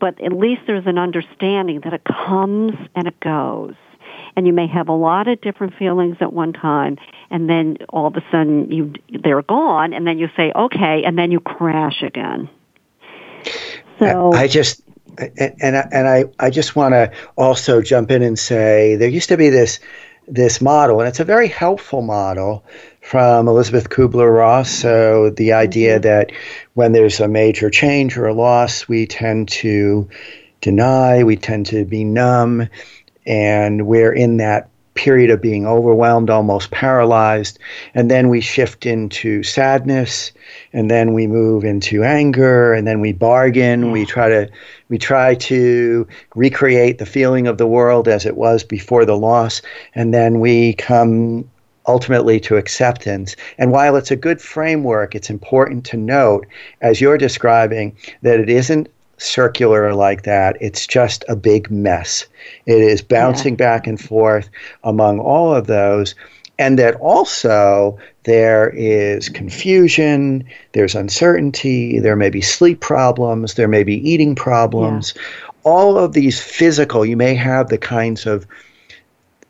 [0.01, 3.75] but at least there's an understanding that it comes and it goes.
[4.37, 6.99] And you may have a lot of different feelings at one time,
[7.31, 11.19] and then all of a sudden you they're gone, and then you say okay, and
[11.19, 12.49] then you crash again.
[13.99, 14.83] So I just
[15.19, 19.09] and and I, and I, I just want to also jump in and say there
[19.09, 19.81] used to be this
[20.27, 22.65] this model, and it's a very helpful model
[23.01, 24.71] from Elisabeth Kubler Ross.
[24.71, 26.03] So the idea mm-hmm.
[26.03, 26.33] that
[26.75, 30.09] when there's a major change or a loss, we tend to
[30.61, 32.69] deny, we tend to be numb,
[33.27, 37.59] and we're in that period of being overwhelmed, almost paralyzed.
[37.95, 40.33] And then we shift into sadness,
[40.73, 43.91] and then we move into anger, and then we bargain.
[43.91, 44.09] We mm.
[44.09, 44.49] try to
[44.89, 49.63] we try to recreate the feeling of the world as it was before the loss,
[49.95, 51.49] and then we come
[51.87, 53.37] ultimately to acceptance.
[53.59, 56.47] And while it's a good framework, it's important to note,
[56.81, 60.57] as you're describing, that it isn't circular like that.
[60.61, 62.27] It's just a big mess.
[62.67, 63.59] It is bouncing yeah.
[63.59, 64.49] back and forth
[64.83, 66.15] among all of those.
[66.59, 73.83] And that also there is confusion, there's uncertainty, there may be sleep problems, there may
[73.83, 75.15] be eating problems.
[75.17, 75.23] Yeah.
[75.65, 78.47] All of these physical, you may have the kinds of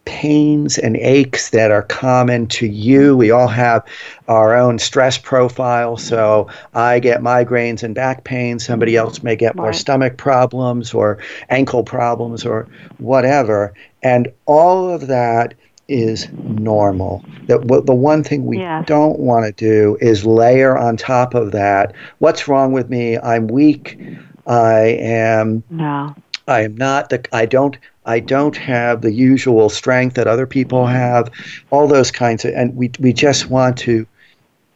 [0.05, 3.17] pains and aches that are common to you.
[3.17, 3.85] We all have
[4.29, 5.97] our own stress profile.
[5.97, 8.59] So I get migraines and back pain.
[8.59, 11.19] Somebody else may get more stomach problems or
[11.51, 13.73] ankle problems or whatever.
[14.03, 15.55] And all of that
[15.88, 17.25] is normal.
[17.47, 18.83] That The, the one thing we yeah.
[18.87, 23.19] don't want to do is layer on top of that what's wrong with me?
[23.19, 23.99] I'm weak.
[24.47, 25.62] I am.
[25.71, 26.14] No.
[26.47, 27.27] I am not the.
[27.33, 31.31] I don't I don't have the usual strength that other people have,
[31.71, 34.07] all those kinds of, and we, we just want to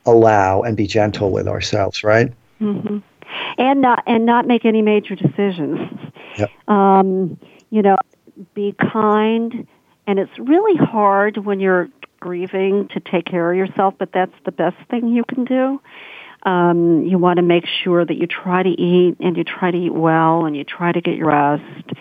[0.07, 2.33] allow and be gentle with ourselves, right?
[2.61, 2.99] Mm-hmm.
[3.59, 5.79] And not and not make any major decisions.
[6.38, 6.51] Yep.
[6.69, 7.38] Um,
[7.71, 7.99] you know,
[8.55, 9.67] be kind,
[10.07, 11.88] and it's really hard when you're
[12.21, 15.81] grieving to take care of yourself, but that's the best thing you can do.
[16.45, 19.77] Um, you want to make sure that you try to eat and you try to
[19.77, 21.93] eat well and you try to get your rest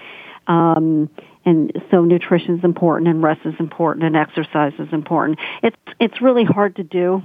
[0.47, 1.09] um,
[1.45, 5.39] and so nutrition is important, and rest is important, and exercise is important.
[5.63, 7.21] It's it's really hard to do,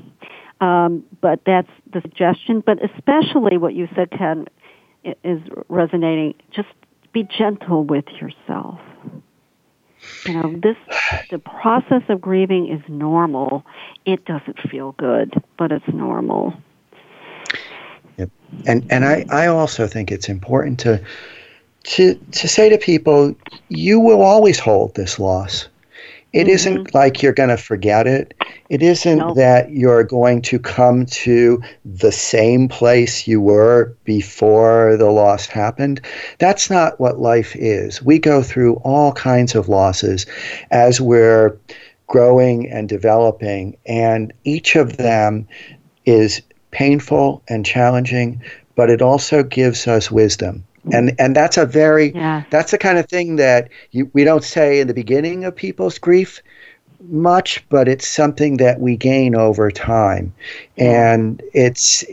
[0.60, 2.62] um, but that's the suggestion.
[2.64, 4.46] But especially what you said, Ken,
[5.24, 6.34] is resonating.
[6.50, 6.68] Just
[7.12, 8.80] be gentle with yourself.
[10.26, 10.76] You know, this
[11.30, 13.64] the process of grieving is normal.
[14.04, 16.54] It doesn't feel good, but it's normal.
[18.18, 18.30] Yep.
[18.66, 21.00] And and I, I also think it's important to
[21.84, 23.34] to to say to people,
[23.68, 25.68] you will always hold this loss.
[26.32, 26.52] It mm-hmm.
[26.52, 28.32] not like you're going to forget it.
[28.70, 29.36] It isn't nope.
[29.36, 36.00] that you're going to come to the same place you were before the loss happened.
[36.38, 38.02] That's not what life is.
[38.02, 40.24] We go through all kinds of losses
[40.70, 41.58] as we're
[42.06, 45.46] growing and developing, and each of them
[46.06, 46.40] is
[46.70, 48.42] painful and challenging,
[48.74, 52.42] but it also gives us wisdom and and that's a very yeah.
[52.50, 55.98] that's the kind of thing that you, we don't say in the beginning of people's
[55.98, 56.42] grief
[57.08, 60.32] much but it's something that we gain over time
[60.78, 62.04] and it's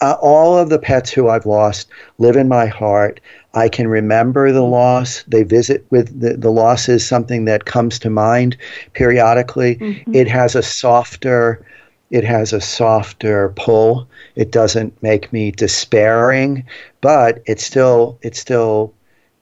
[0.00, 3.20] uh, all of the pets who I've lost live in my heart.
[3.54, 5.24] I can remember the loss.
[5.24, 8.56] They visit with the, the loss is something that comes to mind
[8.94, 9.76] periodically.
[9.76, 10.14] Mm-hmm.
[10.14, 11.66] It has a softer
[12.10, 14.08] it has a softer pull.
[14.34, 16.64] It doesn't make me despairing,
[17.00, 18.94] but it still it still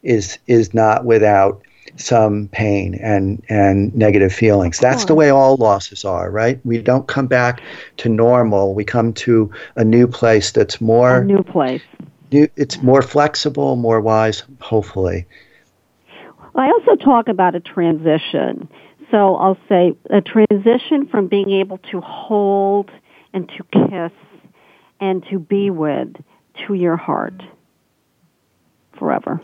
[0.02, 1.62] is is not without
[1.96, 4.78] some pain and and negative feelings.
[4.78, 6.60] That's the way all losses are, right?
[6.64, 7.62] We don't come back
[7.98, 8.74] to normal.
[8.74, 11.82] We come to a new place that's more a new place.
[12.32, 15.26] New, it's more flexible, more wise, hopefully.
[16.54, 18.68] I also talk about a transition.
[19.10, 22.90] So I'll say a transition from being able to hold
[23.32, 24.12] and to kiss
[25.00, 26.16] and to be with
[26.66, 27.42] to your heart
[28.98, 29.40] forever.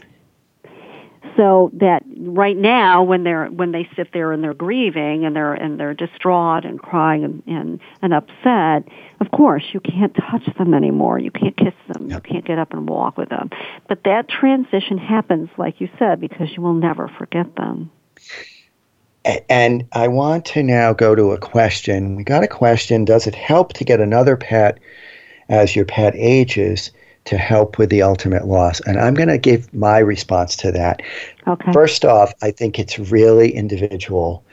[1.36, 5.54] So that right now when they're when they sit there and they're grieving and they're
[5.54, 8.86] and they're distraught and crying and, and, and upset,
[9.20, 11.18] of course you can't touch them anymore.
[11.18, 12.10] You can't kiss them.
[12.10, 12.26] Yep.
[12.26, 13.50] You can't get up and walk with them.
[13.88, 17.90] But that transition happens, like you said, because you will never forget them.
[19.48, 22.16] And I want to now go to a question.
[22.16, 24.78] We got a question Does it help to get another pet
[25.48, 26.90] as your pet ages
[27.24, 28.80] to help with the ultimate loss?
[28.80, 31.02] And I'm going to give my response to that.
[31.46, 31.72] Okay.
[31.72, 34.44] First off, I think it's really individual.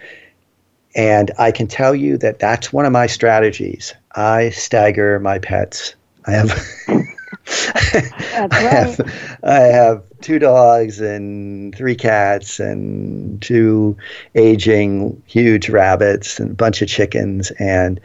[0.96, 3.94] And I can tell you that that's one of my strategies.
[4.16, 5.96] I stagger my pets.
[6.26, 6.68] I have.
[7.48, 13.98] I have, I have two dogs and three cats and two
[14.36, 18.00] aging huge rabbits and a bunch of chickens and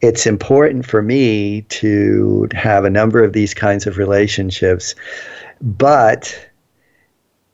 [0.00, 4.94] it's important for me to have a number of these kinds of relationships
[5.60, 6.48] but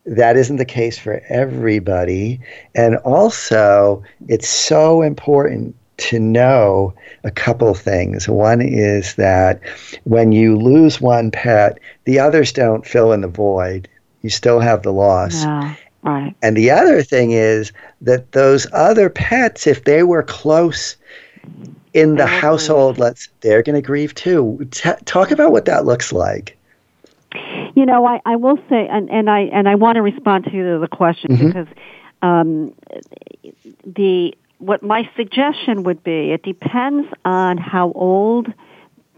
[0.05, 2.41] that isn't the case for everybody
[2.75, 6.95] and also it's so important to know
[7.25, 8.29] a couple things.
[8.29, 9.61] One is that
[10.05, 13.89] when you lose one pet, the others don't fill in the void.
[14.23, 15.43] You still have the loss.
[15.43, 16.35] Yeah, right.
[16.43, 20.97] And the other thing is that those other pets, if they were close
[21.97, 24.69] in the household, let's they're going to grieve too.
[24.71, 26.59] T- talk about what that looks like.
[27.75, 30.79] You know, I, I will say, and, and I and I want to respond to
[30.79, 31.47] the question mm-hmm.
[31.47, 31.67] because
[32.21, 32.75] um,
[33.85, 36.33] the what my suggestion would be.
[36.33, 38.53] It depends on how old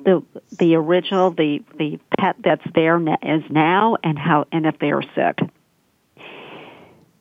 [0.05, 0.22] the
[0.59, 5.03] the original the the pet that's there is now and how and if they are
[5.16, 5.41] sick.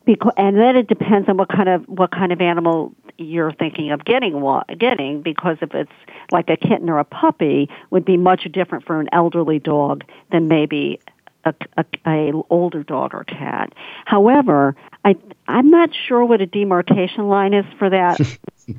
[0.08, 3.90] Because, and then it depends on what kind of what kind of animal you're thinking
[3.90, 4.42] of getting
[4.78, 5.92] getting because if it's
[6.32, 10.48] like a kitten or a puppy would be much different for an elderly dog than
[10.48, 10.98] maybe
[11.44, 13.74] a, a, a older dog or cat.
[14.06, 15.14] However, I
[15.46, 18.18] I'm not sure what a demarcation line is for that.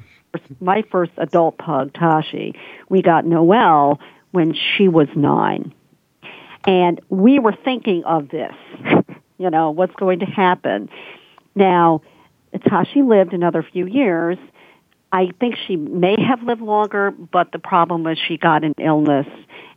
[0.59, 2.55] My first adult pug, Tashi,
[2.89, 3.99] we got Noelle
[4.31, 5.75] when she was nine,
[6.65, 8.55] and we were thinking of this.
[9.39, 10.89] you know, what's going to happen?
[11.59, 12.01] Now,
[12.67, 14.37] Tashi lived another few years.
[15.11, 19.27] I think she may have lived longer, but the problem was she got an illness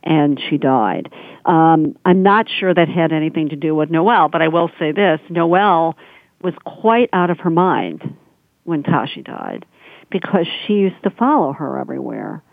[0.03, 1.11] and she died.
[1.45, 4.91] Um, I'm not sure that had anything to do with Noel, but I will say
[4.91, 5.97] this: Noel
[6.41, 8.15] was quite out of her mind
[8.63, 9.65] when Tashi died
[10.09, 12.43] because she used to follow her everywhere,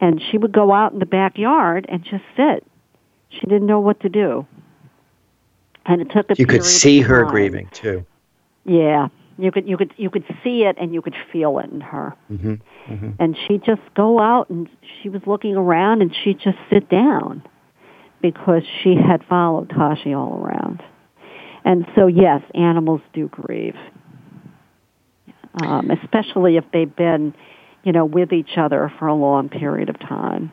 [0.00, 2.66] and she would go out in the backyard and just sit.
[3.28, 4.46] She didn't know what to do,
[5.84, 6.34] and it took a.
[6.38, 8.04] You could see her grieving too.
[8.64, 9.08] Yeah,
[9.38, 12.14] you could you could you could see it and you could feel it in her.
[12.30, 12.54] Mm-hmm,
[12.92, 13.10] mm-hmm.
[13.18, 14.68] And she'd just go out and
[15.02, 17.42] she was looking around and she'd just sit down
[18.20, 20.82] because she had followed Tashi all around.
[21.64, 23.76] And so yes, animals do grieve,
[25.62, 27.34] um, especially if they've been,
[27.82, 30.52] you know, with each other for a long period of time,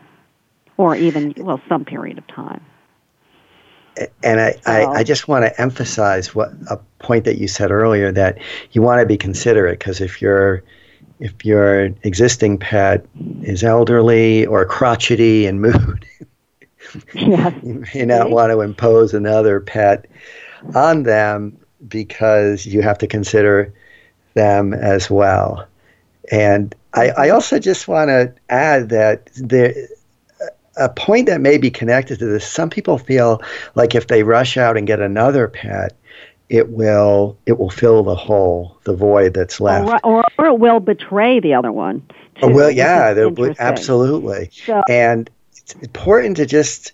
[0.77, 2.61] or even well some period of time
[4.23, 8.11] and I, I, I, just want to emphasize what a point that you said earlier
[8.11, 8.37] that
[8.71, 10.63] you want to be considerate because if your
[11.19, 13.05] if your existing pet
[13.41, 16.05] is elderly or crotchety in mood,
[17.13, 17.53] yes.
[17.63, 20.05] you may not want to impose another pet
[20.75, 23.73] on them because you have to consider
[24.35, 25.67] them as well.
[26.31, 29.73] And I, I also just want to add that there
[30.77, 32.49] a point that may be connected to this.
[32.49, 33.41] Some people feel
[33.75, 35.93] like if they rush out and get another pet,
[36.49, 40.79] it will it will fill the hole, the void that's left, or, or, it will
[40.79, 42.07] betray the other one.
[42.41, 43.13] Oh, too, well, yeah,
[43.59, 44.49] absolutely.
[44.51, 46.93] So, and it's important to just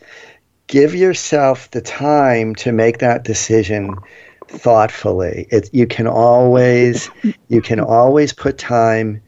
[0.67, 3.95] give yourself the time to make that decision
[4.47, 5.47] thoughtfully.
[5.51, 7.09] It, you can always
[7.49, 9.21] you can always put time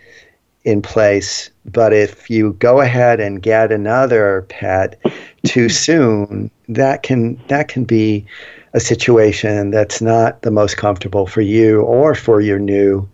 [0.66, 1.50] in place.
[1.66, 5.00] But if you go ahead and get another pet
[5.46, 8.26] too soon, that can that can be
[8.74, 13.08] a situation that's not the most comfortable for you or for your new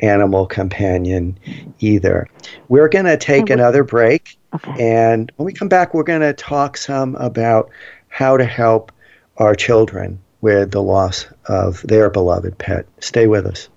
[0.00, 1.38] animal companion
[1.80, 2.28] either.
[2.68, 4.38] We're going to take another break.
[4.54, 4.74] Okay.
[4.78, 7.70] And when we come back, we're going to talk some about
[8.08, 8.92] how to help
[9.38, 12.86] our children with the loss of their beloved pet.
[13.00, 13.68] Stay with us.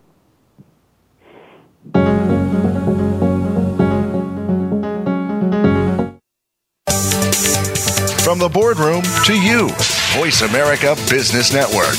[8.31, 9.67] From the boardroom to you,
[10.15, 11.97] Voice America Business Network.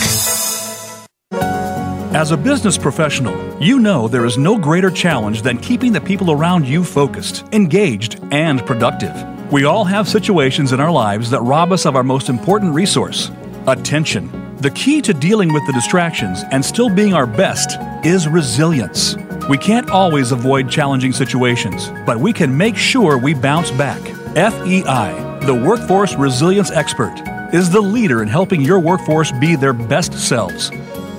[2.16, 6.30] As a business professional, you know there is no greater challenge than keeping the people
[6.30, 9.12] around you focused, engaged, and productive.
[9.52, 13.30] We all have situations in our lives that rob us of our most important resource
[13.66, 14.56] attention.
[14.56, 19.16] The key to dealing with the distractions and still being our best is resilience.
[19.50, 24.00] We can't always avoid challenging situations, but we can make sure we bounce back.
[24.34, 27.20] FEI the workforce resilience expert,
[27.52, 30.70] is the leader in helping your workforce be their best selves.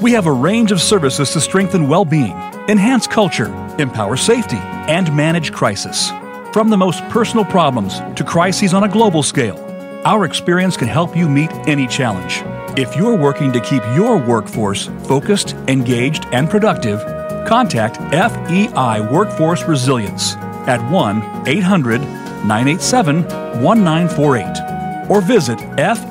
[0.02, 2.32] We have a range of services to strengthen well being,
[2.70, 4.56] enhance culture, empower safety,
[4.88, 6.10] and manage crisis.
[6.54, 9.60] From the most personal problems to crises on a global scale,
[10.06, 12.44] our experience can help you meet any challenge.
[12.80, 17.00] If you're working to keep your workforce focused, engaged, and productive,
[17.46, 23.24] contact FEI Workforce Resilience at 1 800 987
[23.64, 26.04] 1948 or visit feinet.com.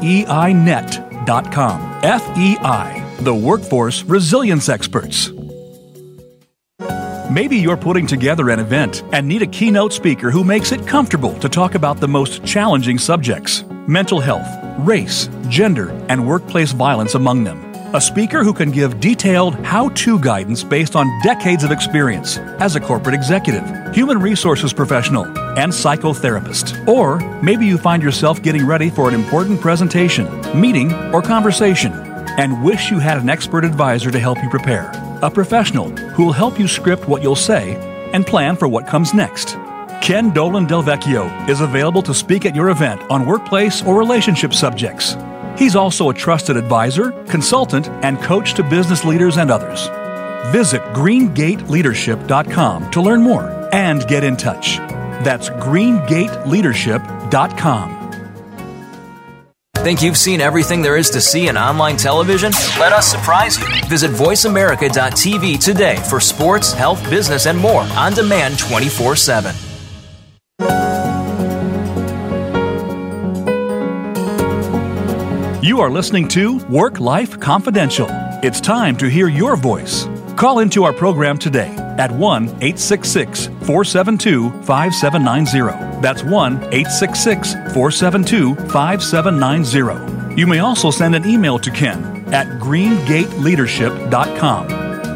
[2.02, 5.30] FEI, the workforce resilience experts.
[7.30, 11.32] Maybe you're putting together an event and need a keynote speaker who makes it comfortable
[11.38, 14.46] to talk about the most challenging subjects mental health,
[14.80, 17.71] race, gender, and workplace violence among them.
[17.94, 22.74] A speaker who can give detailed how to guidance based on decades of experience as
[22.74, 25.26] a corporate executive, human resources professional,
[25.58, 26.88] and psychotherapist.
[26.88, 30.26] Or maybe you find yourself getting ready for an important presentation,
[30.58, 31.92] meeting, or conversation.
[32.38, 34.90] and wish you had an expert advisor to help you prepare,
[35.22, 37.74] a professional who will help you script what you'll say
[38.14, 39.56] and plan for what comes next.
[40.00, 44.54] Ken Dolan Del Vecchio is available to speak at your event on workplace or relationship
[44.54, 45.14] subjects.
[45.56, 49.88] He's also a trusted advisor, consultant, and coach to business leaders and others.
[50.52, 54.78] Visit greengateleadership.com to learn more and get in touch.
[55.24, 57.98] That's greengateleadership.com.
[59.76, 62.52] Think you've seen everything there is to see in online television?
[62.78, 63.66] Let us surprise you.
[63.88, 69.71] Visit VoiceAmerica.tv today for sports, health, business, and more on demand 24 7.
[75.72, 78.06] You are listening to Work Life Confidential.
[78.42, 80.06] It's time to hear your voice.
[80.36, 86.02] Call into our program today at 1 866 472 5790.
[86.02, 90.38] That's 1 866 472 5790.
[90.38, 92.04] You may also send an email to Ken
[92.34, 94.68] at greengateleadership.com.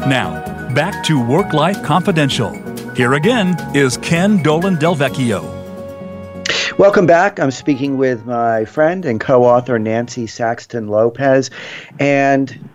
[0.09, 2.51] Now, back to Work Life Confidential.
[2.95, 5.56] Here again is Ken Dolan Del Vecchio.
[6.77, 7.39] Welcome back.
[7.39, 11.49] I'm speaking with my friend and co author Nancy Saxton Lopez.
[11.99, 12.69] And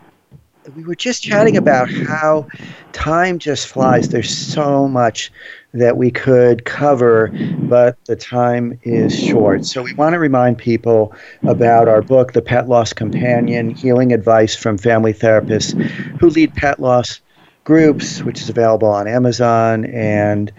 [0.75, 2.49] we were just chatting about how
[2.93, 4.09] time just flies.
[4.09, 5.31] There's so much
[5.73, 7.31] that we could cover,
[7.61, 9.67] but the time is short.
[9.67, 14.57] So we want to remind people about our book, The Pet Loss Companion Healing Advice
[14.57, 15.81] from Family Therapists
[16.19, 17.21] who lead pet loss
[17.63, 20.51] groups, which is available on Amazon and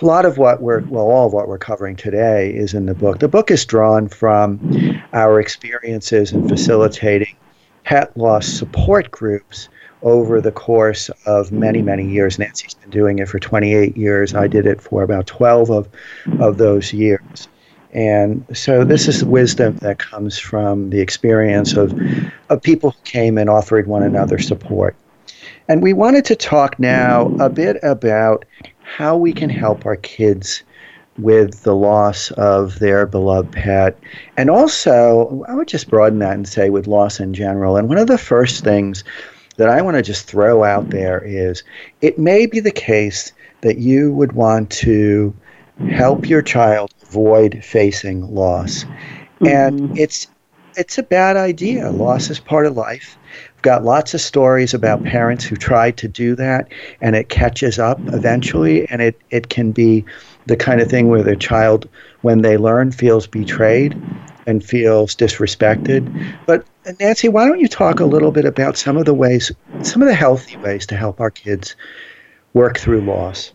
[0.00, 2.94] a lot of what we're well all of what we're covering today is in the
[2.94, 3.18] book.
[3.18, 7.36] The book is drawn from our experiences in facilitating
[7.84, 9.68] pet loss support groups
[10.02, 12.38] over the course of many many years.
[12.38, 14.34] Nancy's been doing it for 28 years.
[14.34, 15.88] I did it for about 12 of
[16.40, 17.48] of those years.
[17.92, 21.98] And so this is wisdom that comes from the experience of
[22.48, 24.96] of people who came and offered one another support.
[25.68, 28.44] And we wanted to talk now a bit about
[28.84, 30.62] how we can help our kids
[31.18, 33.98] with the loss of their beloved pet.
[34.36, 37.76] And also, I would just broaden that and say with loss in general.
[37.76, 39.04] And one of the first things
[39.56, 41.62] that I want to just throw out there is
[42.00, 45.34] it may be the case that you would want to
[45.90, 48.84] help your child avoid facing loss.
[48.84, 49.46] Mm-hmm.
[49.46, 50.26] And it's
[50.76, 51.90] it's a bad idea.
[51.90, 53.16] Loss is part of life
[53.64, 57.98] got lots of stories about parents who tried to do that and it catches up
[58.12, 60.04] eventually and it, it can be
[60.44, 61.88] the kind of thing where the child
[62.20, 63.98] when they learn feels betrayed
[64.46, 66.04] and feels disrespected
[66.44, 66.66] but
[67.00, 69.50] nancy why don't you talk a little bit about some of the ways
[69.82, 71.74] some of the healthy ways to help our kids
[72.52, 73.50] work through loss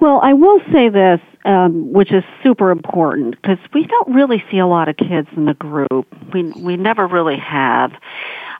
[0.00, 4.58] well, I will say this, um, which is super important because we don't really see
[4.58, 6.06] a lot of kids in the group.
[6.34, 7.92] We we never really have.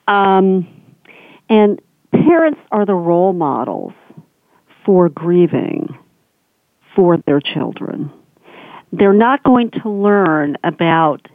[0.06, 0.68] Um,
[1.48, 1.80] and
[2.12, 3.92] parents are the role models
[4.84, 5.88] for grieving
[6.94, 8.10] for their children.
[8.92, 11.26] They're not going to learn about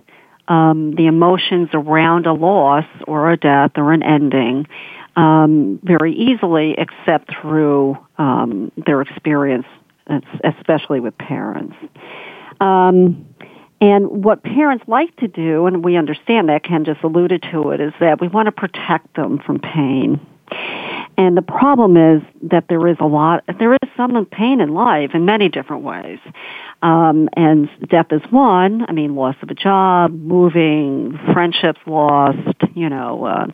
[0.47, 4.67] um, the emotions around a loss or a death or an ending
[5.15, 9.65] um, very easily, except through um, their experience,
[10.43, 11.75] especially with parents.
[12.59, 13.25] Um,
[13.81, 17.81] and what parents like to do, and we understand that, Ken just alluded to it,
[17.81, 20.19] is that we want to protect them from pain.
[21.17, 25.11] And the problem is that there is a lot, there is some pain in life
[25.13, 26.19] in many different ways.
[26.81, 28.85] Um, and death is one.
[28.87, 33.47] I mean, loss of a job, moving, friendships lost, you know, uh,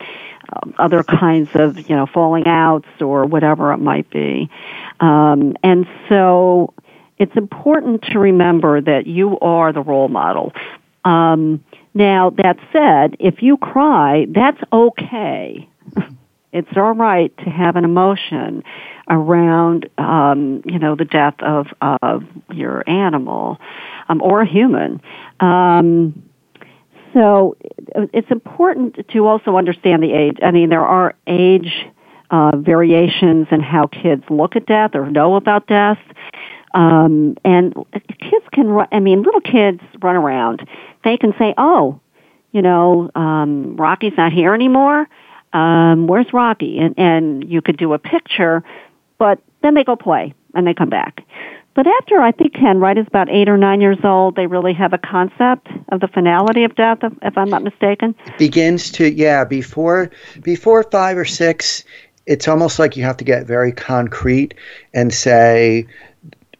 [0.53, 4.49] um, other kinds of, you know, falling outs or whatever it might be.
[4.99, 6.73] Um, and so
[7.17, 10.53] it's important to remember that you are the role model.
[11.03, 11.63] Um,
[11.93, 15.67] now, that said, if you cry, that's okay.
[16.51, 18.63] it's all right to have an emotion
[19.09, 23.57] around, um, you know, the death of of your animal
[24.09, 25.01] um, or a human.
[25.39, 26.23] Um,
[27.13, 27.55] so
[27.95, 30.37] it's important to also understand the age.
[30.43, 31.87] I mean, there are age
[32.29, 35.99] uh, variations in how kids look at death or know about death.
[36.73, 40.67] Um, and kids can I mean, little kids run around.
[41.03, 41.99] They can say, oh,
[42.51, 45.07] you know, um, Rocky's not here anymore.
[45.53, 46.79] Um, where's Rocky?
[46.79, 48.63] And, and you could do a picture,
[49.17, 51.23] but then they go play and they come back.
[51.77, 54.73] But after I think Ken, right, is about eight or nine years old, they really
[54.73, 58.15] have a concept of the finality of death, if I'm not mistaken.
[58.39, 60.09] Begins to yeah before
[60.41, 61.83] before five or six,
[62.25, 64.55] it's almost like you have to get very concrete
[64.95, 65.85] and say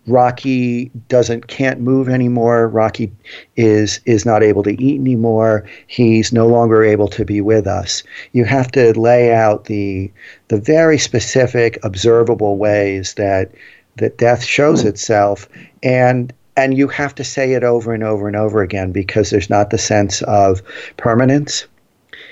[0.07, 2.69] Rocky doesn't can't move anymore.
[2.69, 3.11] Rocky
[3.57, 5.65] is is not able to eat anymore.
[5.87, 8.03] He's no longer able to be with us.
[8.31, 10.11] You have to lay out the
[10.47, 13.51] the very specific observable ways that
[13.97, 14.87] that death shows hmm.
[14.87, 15.49] itself
[15.83, 19.49] and and you have to say it over and over and over again because there's
[19.49, 20.61] not the sense of
[20.97, 21.67] permanence.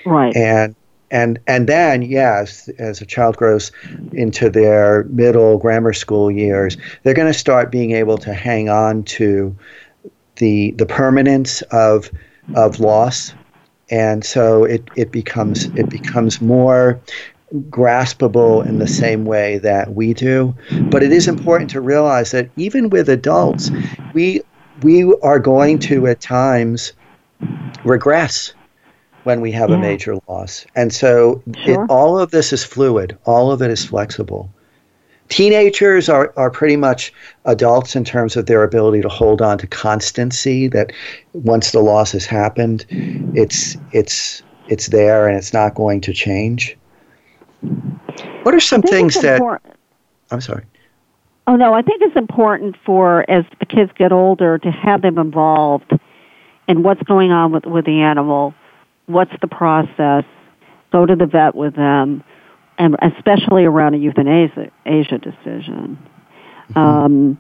[0.06, 0.36] Right.
[0.36, 0.76] And
[1.12, 3.72] and and then yes as a child grows
[4.14, 9.04] into their middle grammar school years they're going to start being able to hang on
[9.04, 9.56] to
[10.38, 12.10] the the permanence of
[12.54, 13.34] of loss.
[13.90, 17.00] And so it, it becomes it becomes more
[17.70, 20.56] graspable in the same way that we do.
[20.90, 23.72] But it is important to realize that even with adults
[24.14, 24.42] we
[24.82, 26.94] we are going to at times
[27.84, 28.54] regress
[29.26, 29.76] when we have yeah.
[29.76, 30.66] a major loss.
[30.76, 31.84] And so sure.
[31.84, 34.50] it, all of this is fluid, all of it is flexible.
[35.28, 37.12] Teenagers are, are pretty much
[37.46, 40.92] adults in terms of their ability to hold on to constancy that
[41.34, 42.86] once the loss has happened,
[43.34, 46.78] it's it's it's there and it's not going to change.
[48.44, 49.74] What are some things that important.
[50.30, 50.64] I'm sorry.
[51.48, 55.18] Oh no, I think it's important for as the kids get older to have them
[55.18, 55.92] involved
[56.68, 58.54] in what's going on with, with the animal
[59.06, 60.24] what's the process,
[60.92, 62.24] go to the vet with them,
[62.78, 65.98] and especially around a euthanasia Asia decision.
[66.70, 66.78] Mm-hmm.
[66.78, 67.38] Um,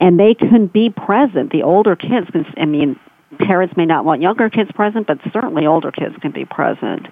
[0.00, 1.52] and they can be present.
[1.52, 2.98] The older kids can, I mean,
[3.38, 7.06] parents may not want younger kids present, but certainly older kids can be present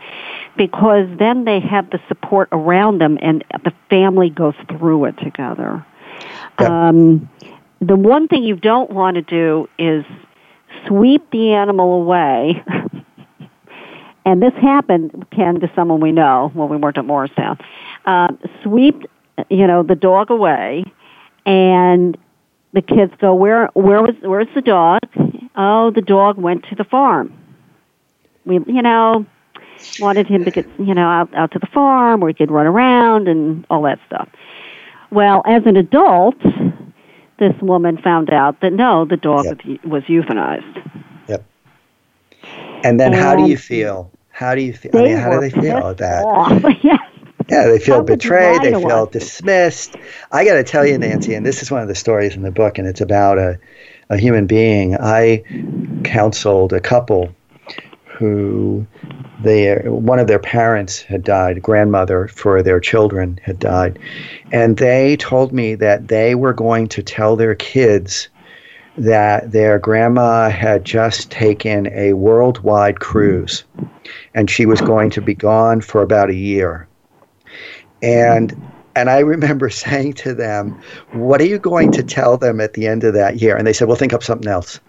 [0.56, 5.84] because then they have the support around them and the family goes through it together.
[6.58, 7.28] Um,
[7.80, 10.04] the one thing you don't want to do is
[10.86, 12.62] sweep the animal away
[14.24, 17.58] and this happened, Ken, to someone we know when we worked at Morristown,
[18.06, 18.28] uh,
[18.62, 19.02] sweep,
[19.50, 20.84] you know, the dog away,
[21.44, 22.16] and
[22.72, 25.00] the kids go, where, where was, where's the dog?
[25.56, 27.32] Oh, the dog went to the farm.
[28.44, 29.24] We, you know,
[30.00, 32.66] wanted him to get, you know, out, out to the farm where he could run
[32.66, 34.28] around and all that stuff.
[35.10, 36.36] Well, as an adult,
[37.38, 39.64] this woman found out that no, the dog yep.
[39.64, 41.04] was, was euthanized.
[42.84, 44.10] And then and how do you feel?
[44.30, 44.96] How do you feel?
[44.96, 46.78] I mean, how do they feel at that?
[46.84, 46.98] yeah.
[47.50, 48.62] Yeah, they feel betrayed.
[48.62, 49.96] They feel dismissed.
[50.32, 52.50] I got to tell you, Nancy, and this is one of the stories in the
[52.50, 53.58] book, and it's about a,
[54.08, 54.96] a human being.
[54.96, 55.42] I
[56.04, 57.34] counseled a couple
[58.04, 58.86] who
[59.42, 63.98] they one of their parents had died, grandmother for their children had died,
[64.52, 68.28] and they told me that they were going to tell their kids
[68.96, 73.64] that their grandma had just taken a worldwide cruise
[74.34, 76.86] and she was going to be gone for about a year.
[78.02, 78.54] And
[78.96, 80.80] and I remember saying to them,
[81.12, 83.56] What are you going to tell them at the end of that year?
[83.56, 84.80] And they said, Well, think up something else.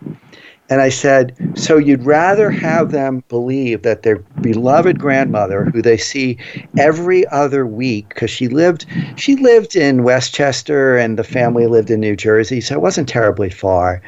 [0.69, 5.97] And I said, So you'd rather have them believe that their beloved grandmother, who they
[5.97, 6.37] see
[6.77, 8.85] every other week, because she lived
[9.15, 13.49] she lived in Westchester and the family lived in New Jersey, so it wasn't terribly
[13.49, 14.01] far.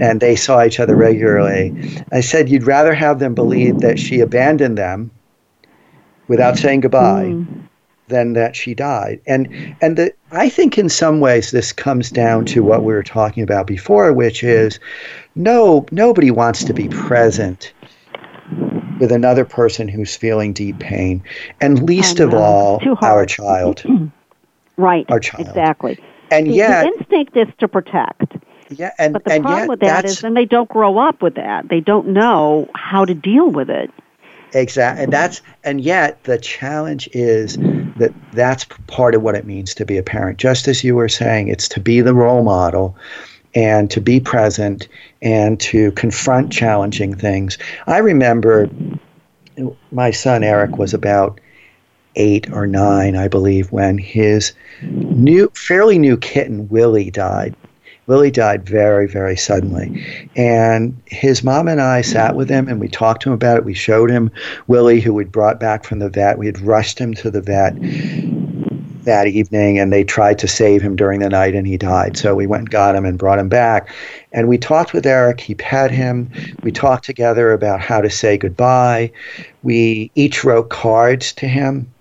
[0.00, 1.74] And they saw each other regularly.
[2.12, 5.10] I said you'd rather have them believe that she abandoned them
[6.28, 7.30] without saying goodbye.
[7.30, 7.64] Mm
[8.08, 9.20] than that she died.
[9.26, 9.48] And
[9.80, 13.42] and the, I think in some ways this comes down to what we were talking
[13.42, 14.78] about before, which is
[15.34, 17.72] no nobody wants to be present
[19.00, 21.22] with another person who's feeling deep pain,
[21.60, 23.82] and least of um, all our child.
[24.76, 25.04] right.
[25.08, 25.48] Our child.
[25.48, 25.98] Exactly.
[26.30, 28.36] And the, yet, the instinct is to protect.
[28.70, 31.22] Yeah, and but the and problem yet, with that is, then they don't grow up
[31.22, 31.68] with that.
[31.68, 33.90] They don't know how to deal with it.
[34.52, 37.56] Exactly, and that's and yet the challenge is
[37.96, 40.38] that that's part of what it means to be a parent.
[40.38, 42.96] Just as you were saying, it's to be the role model
[43.54, 44.88] and to be present
[45.22, 47.58] and to confront challenging things.
[47.86, 48.68] I remember
[49.92, 51.40] my son Eric was about
[52.16, 54.52] eight or nine, I believe, when his
[54.82, 57.54] new, fairly new kitten Willie died.
[58.06, 60.28] Willie died very, very suddenly.
[60.36, 63.64] And his mom and I sat with him and we talked to him about it.
[63.64, 64.30] We showed him
[64.66, 66.38] Willie, who we'd brought back from the vet.
[66.38, 67.74] We had rushed him to the vet
[69.04, 72.16] that evening and they tried to save him during the night and he died.
[72.16, 73.88] So we went and got him and brought him back.
[74.32, 75.40] And we talked with Eric.
[75.40, 76.30] He pet him.
[76.62, 79.12] We talked together about how to say goodbye.
[79.62, 81.92] We each wrote cards to him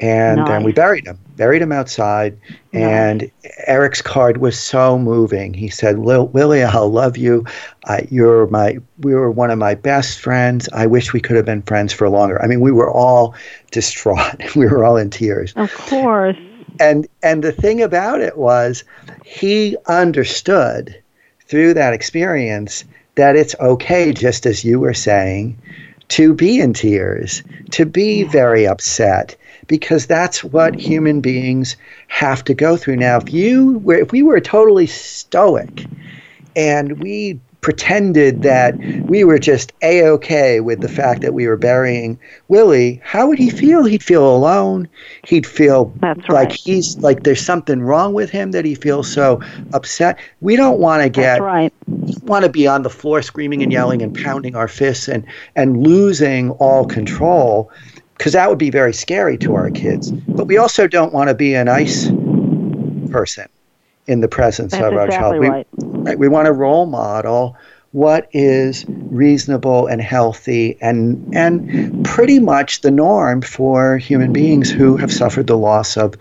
[0.00, 0.48] and nice.
[0.48, 2.38] then we buried him buried him outside
[2.72, 3.30] and
[3.66, 5.54] eric's card was so moving.
[5.54, 7.46] He said willie i'll love you.
[7.86, 10.68] I, you're my we were one of my best friends.
[10.74, 12.42] I wish we could have been friends for longer.
[12.42, 13.34] I mean we were all
[13.70, 14.42] distraught.
[14.56, 15.52] We were all in tears.
[15.54, 16.36] Of course.
[16.80, 18.84] And and the thing about it was
[19.24, 21.00] he understood
[21.46, 22.84] through that experience
[23.14, 25.58] that it's okay just as you were saying
[26.08, 29.36] to be in tears to be very upset
[29.68, 31.76] because that's what human beings
[32.08, 35.86] have to go through now if you were if we were totally stoic
[36.56, 41.56] and we pretended that we were just a okay with the fact that we were
[41.56, 43.84] burying Willie, how would he feel?
[43.84, 44.88] He'd feel alone.
[45.24, 46.52] He'd feel That's like right.
[46.52, 49.40] he's like there's something wrong with him that he feels so
[49.72, 50.18] upset.
[50.40, 51.72] We don't want to get right.
[52.22, 55.82] want to be on the floor screaming and yelling and pounding our fists and and
[55.82, 57.72] losing all control
[58.18, 60.10] because that would be very scary to our kids.
[60.10, 62.08] But we also don't want to be a nice
[63.10, 63.48] person
[64.06, 65.40] in the presence That's of our exactly child.
[65.40, 65.66] We- right.
[65.80, 66.18] Right.
[66.18, 67.56] We want to role model
[67.92, 74.96] what is reasonable and healthy and and pretty much the norm for human beings who
[74.96, 76.14] have suffered the loss of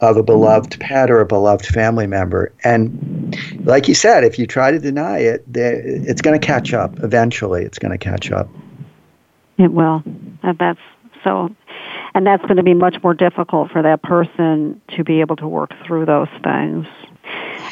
[0.00, 2.52] of a beloved pet or a beloved family member.
[2.64, 7.02] And like you said, if you try to deny it, it's going to catch up.
[7.02, 8.48] Eventually, it's going to catch up.
[9.58, 10.02] It will.
[10.42, 10.78] That's
[11.26, 11.54] so
[12.14, 15.46] and that's going to be much more difficult for that person to be able to
[15.46, 16.86] work through those things.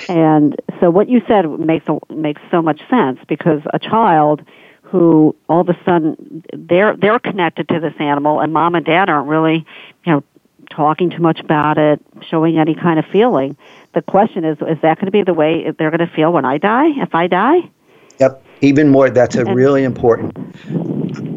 [0.09, 4.43] And so what you said makes a, makes so much sense because a child
[4.83, 9.09] who all of a sudden they're they're connected to this animal and mom and dad
[9.09, 9.65] aren't really,
[10.05, 10.23] you know,
[10.71, 13.57] talking too much about it, showing any kind of feeling.
[13.95, 16.45] The question is is that going to be the way they're going to feel when
[16.45, 16.89] I die?
[16.89, 17.71] If I die?
[18.19, 18.45] Yep.
[18.61, 20.37] Even more, that's a really important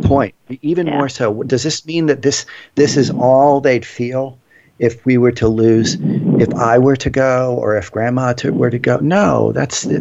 [0.08, 0.34] point.
[0.62, 0.97] Even Yeah.
[0.97, 2.45] more so, does this mean that this
[2.76, 4.38] this is all they'd feel
[4.80, 5.97] if we were to lose,
[6.39, 8.97] if I were to go, or if Grandma to, were to go?
[8.97, 9.99] No, that's the,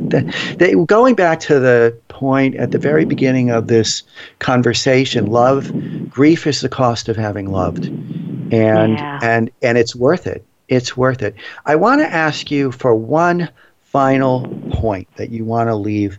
[0.59, 4.03] they, going back to the point at the very beginning of this
[4.39, 5.27] conversation.
[5.27, 5.73] Love,
[6.11, 7.91] grief is the cost of having loved,
[8.51, 9.19] and Yeah.
[9.23, 10.45] and and it's worth it.
[10.69, 11.35] It's worth it.
[11.65, 13.49] I want to ask you for one
[13.81, 16.19] final point that you want to leave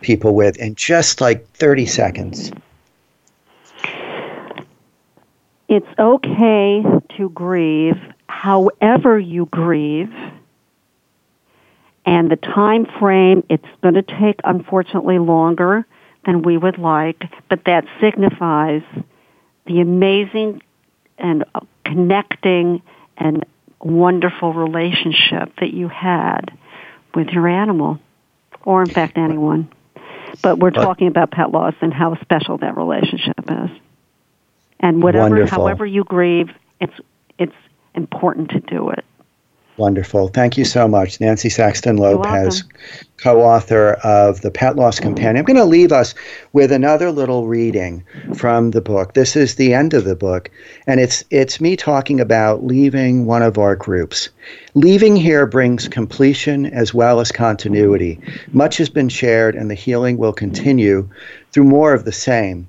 [0.00, 2.52] people with in just like 30 seconds.
[5.68, 6.82] It's okay
[7.16, 7.98] to grieve
[8.28, 10.12] however you grieve.
[12.04, 15.84] And the time frame it's going to take unfortunately longer
[16.24, 18.82] than we would like but that signifies
[19.66, 20.62] the amazing
[21.18, 22.82] and uh, connecting
[23.16, 23.44] and
[23.80, 26.56] wonderful relationship that you had
[27.14, 27.98] with your animal.
[28.64, 29.68] Or in fact anyone.
[30.42, 33.70] But we're talking about pet loss and how special that relationship is
[34.80, 35.64] and whatever Wonderful.
[35.64, 36.50] however you grieve
[36.80, 36.98] it's
[37.38, 37.54] it's
[37.94, 39.04] important to do it
[39.76, 40.28] Wonderful.
[40.28, 42.64] Thank you so much, Nancy Saxton Lopez,
[43.18, 45.36] co author of The Pet Loss Companion.
[45.36, 46.14] I'm going to leave us
[46.54, 48.02] with another little reading
[48.34, 49.12] from the book.
[49.12, 50.50] This is the end of the book,
[50.86, 54.30] and it's, it's me talking about leaving one of our groups.
[54.72, 58.18] Leaving here brings completion as well as continuity.
[58.52, 61.06] Much has been shared, and the healing will continue
[61.52, 62.66] through more of the same.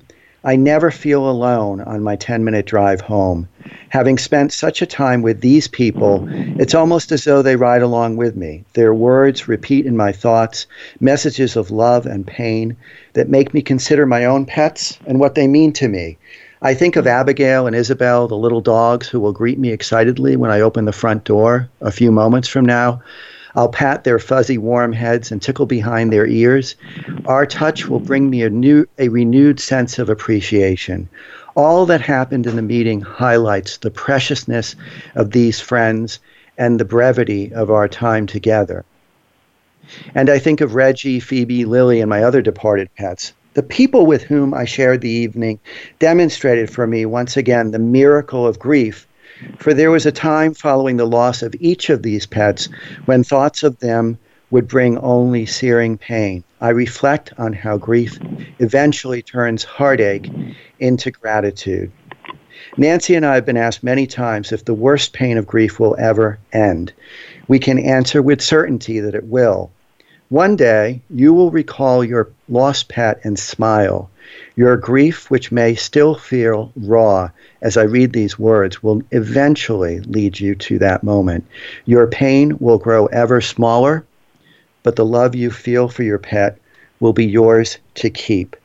[0.48, 3.50] I never feel alone on my 10 minute drive home.
[3.90, 6.26] Having spent such a time with these people,
[6.58, 8.64] it's almost as though they ride along with me.
[8.72, 10.66] Their words repeat in my thoughts,
[11.02, 12.78] messages of love and pain
[13.12, 16.18] that make me consider my own pets and what they mean to me.
[16.62, 20.50] I think of Abigail and Isabel, the little dogs who will greet me excitedly when
[20.50, 23.02] I open the front door a few moments from now.
[23.58, 26.76] I'll pat their fuzzy, warm heads and tickle behind their ears.
[27.26, 31.10] Our touch will bring me a new, a renewed sense of appreciation.
[31.56, 34.76] All that happened in the meeting highlights the preciousness
[35.16, 36.20] of these friends
[36.60, 38.86] and the brevity of our time together.
[40.14, 43.34] And I think of Reggie, Phoebe, Lily, and my other departed pets.
[43.56, 45.60] The people with whom I shared the evening
[45.98, 49.08] demonstrated for me once again the miracle of grief
[49.58, 52.70] for there was a time following the loss of each of these pets
[53.06, 54.18] when thoughts of them
[54.50, 56.44] would bring only searing pain.
[56.62, 58.18] I reflect on how grief
[58.60, 60.30] eventually turns heartache
[60.80, 61.92] into gratitude.
[62.76, 65.96] Nancy and I have been asked many times if the worst pain of grief will
[66.00, 66.94] ever end.
[67.48, 69.72] We can answer with certainty that it will.
[70.30, 74.10] One day, you will recall your lost pet and smile.
[74.58, 77.30] Your grief, which may still feel raw
[77.62, 81.46] as I read these words, will eventually lead you to that moment.
[81.86, 84.04] Your pain will grow ever smaller,
[84.82, 86.58] but the love you feel for your pet
[87.00, 88.56] will be yours to keep.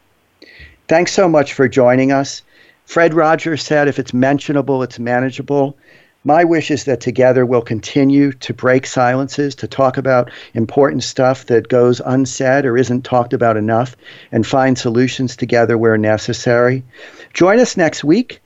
[0.88, 2.40] Thanks so much for joining us.
[2.86, 5.76] Fred Rogers said if it's mentionable, it's manageable.
[6.24, 11.46] My wish is that together we'll continue to break silences, to talk about important stuff
[11.46, 13.96] that goes unsaid or isn't talked about enough,
[14.30, 16.84] and find solutions together where necessary.
[17.32, 18.41] Join us next week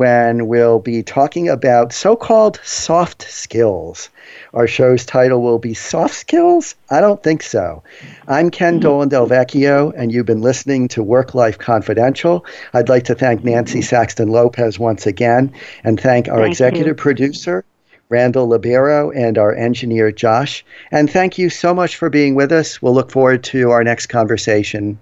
[0.00, 4.08] when we'll be talking about so called soft skills.
[4.54, 6.74] Our show's title will be Soft Skills?
[6.88, 7.82] I don't think so.
[8.26, 8.80] I'm Ken mm-hmm.
[8.80, 12.46] Dolan Del Vecchio, and you've been listening to Work Life Confidential.
[12.72, 15.52] I'd like to thank Nancy Saxton Lopez once again
[15.84, 16.94] and thank our thank executive you.
[16.94, 17.62] producer,
[18.08, 20.64] Randall Libero, and our engineer, Josh.
[20.90, 22.80] And thank you so much for being with us.
[22.80, 24.98] We'll look forward to our next conversation.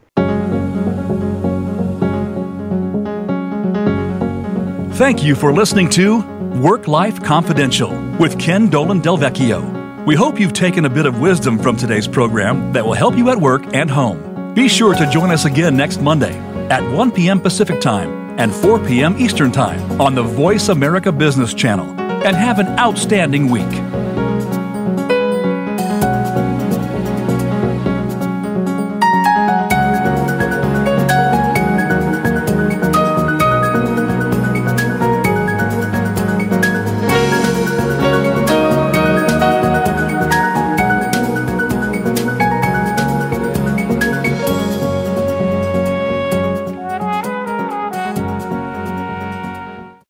[4.99, 6.22] Thank you for listening to
[6.61, 10.05] Work Life Confidential with Ken Dolan Del Vecchio.
[10.05, 13.30] We hope you've taken a bit of wisdom from today's program that will help you
[13.30, 14.55] at work and home.
[14.55, 16.36] Be sure to join us again next Monday
[16.68, 17.40] at 1 p.m.
[17.40, 19.16] Pacific Time and 4 p.m.
[19.18, 21.88] Eastern Time on the Voice America Business Channel
[22.26, 23.70] and have an outstanding week.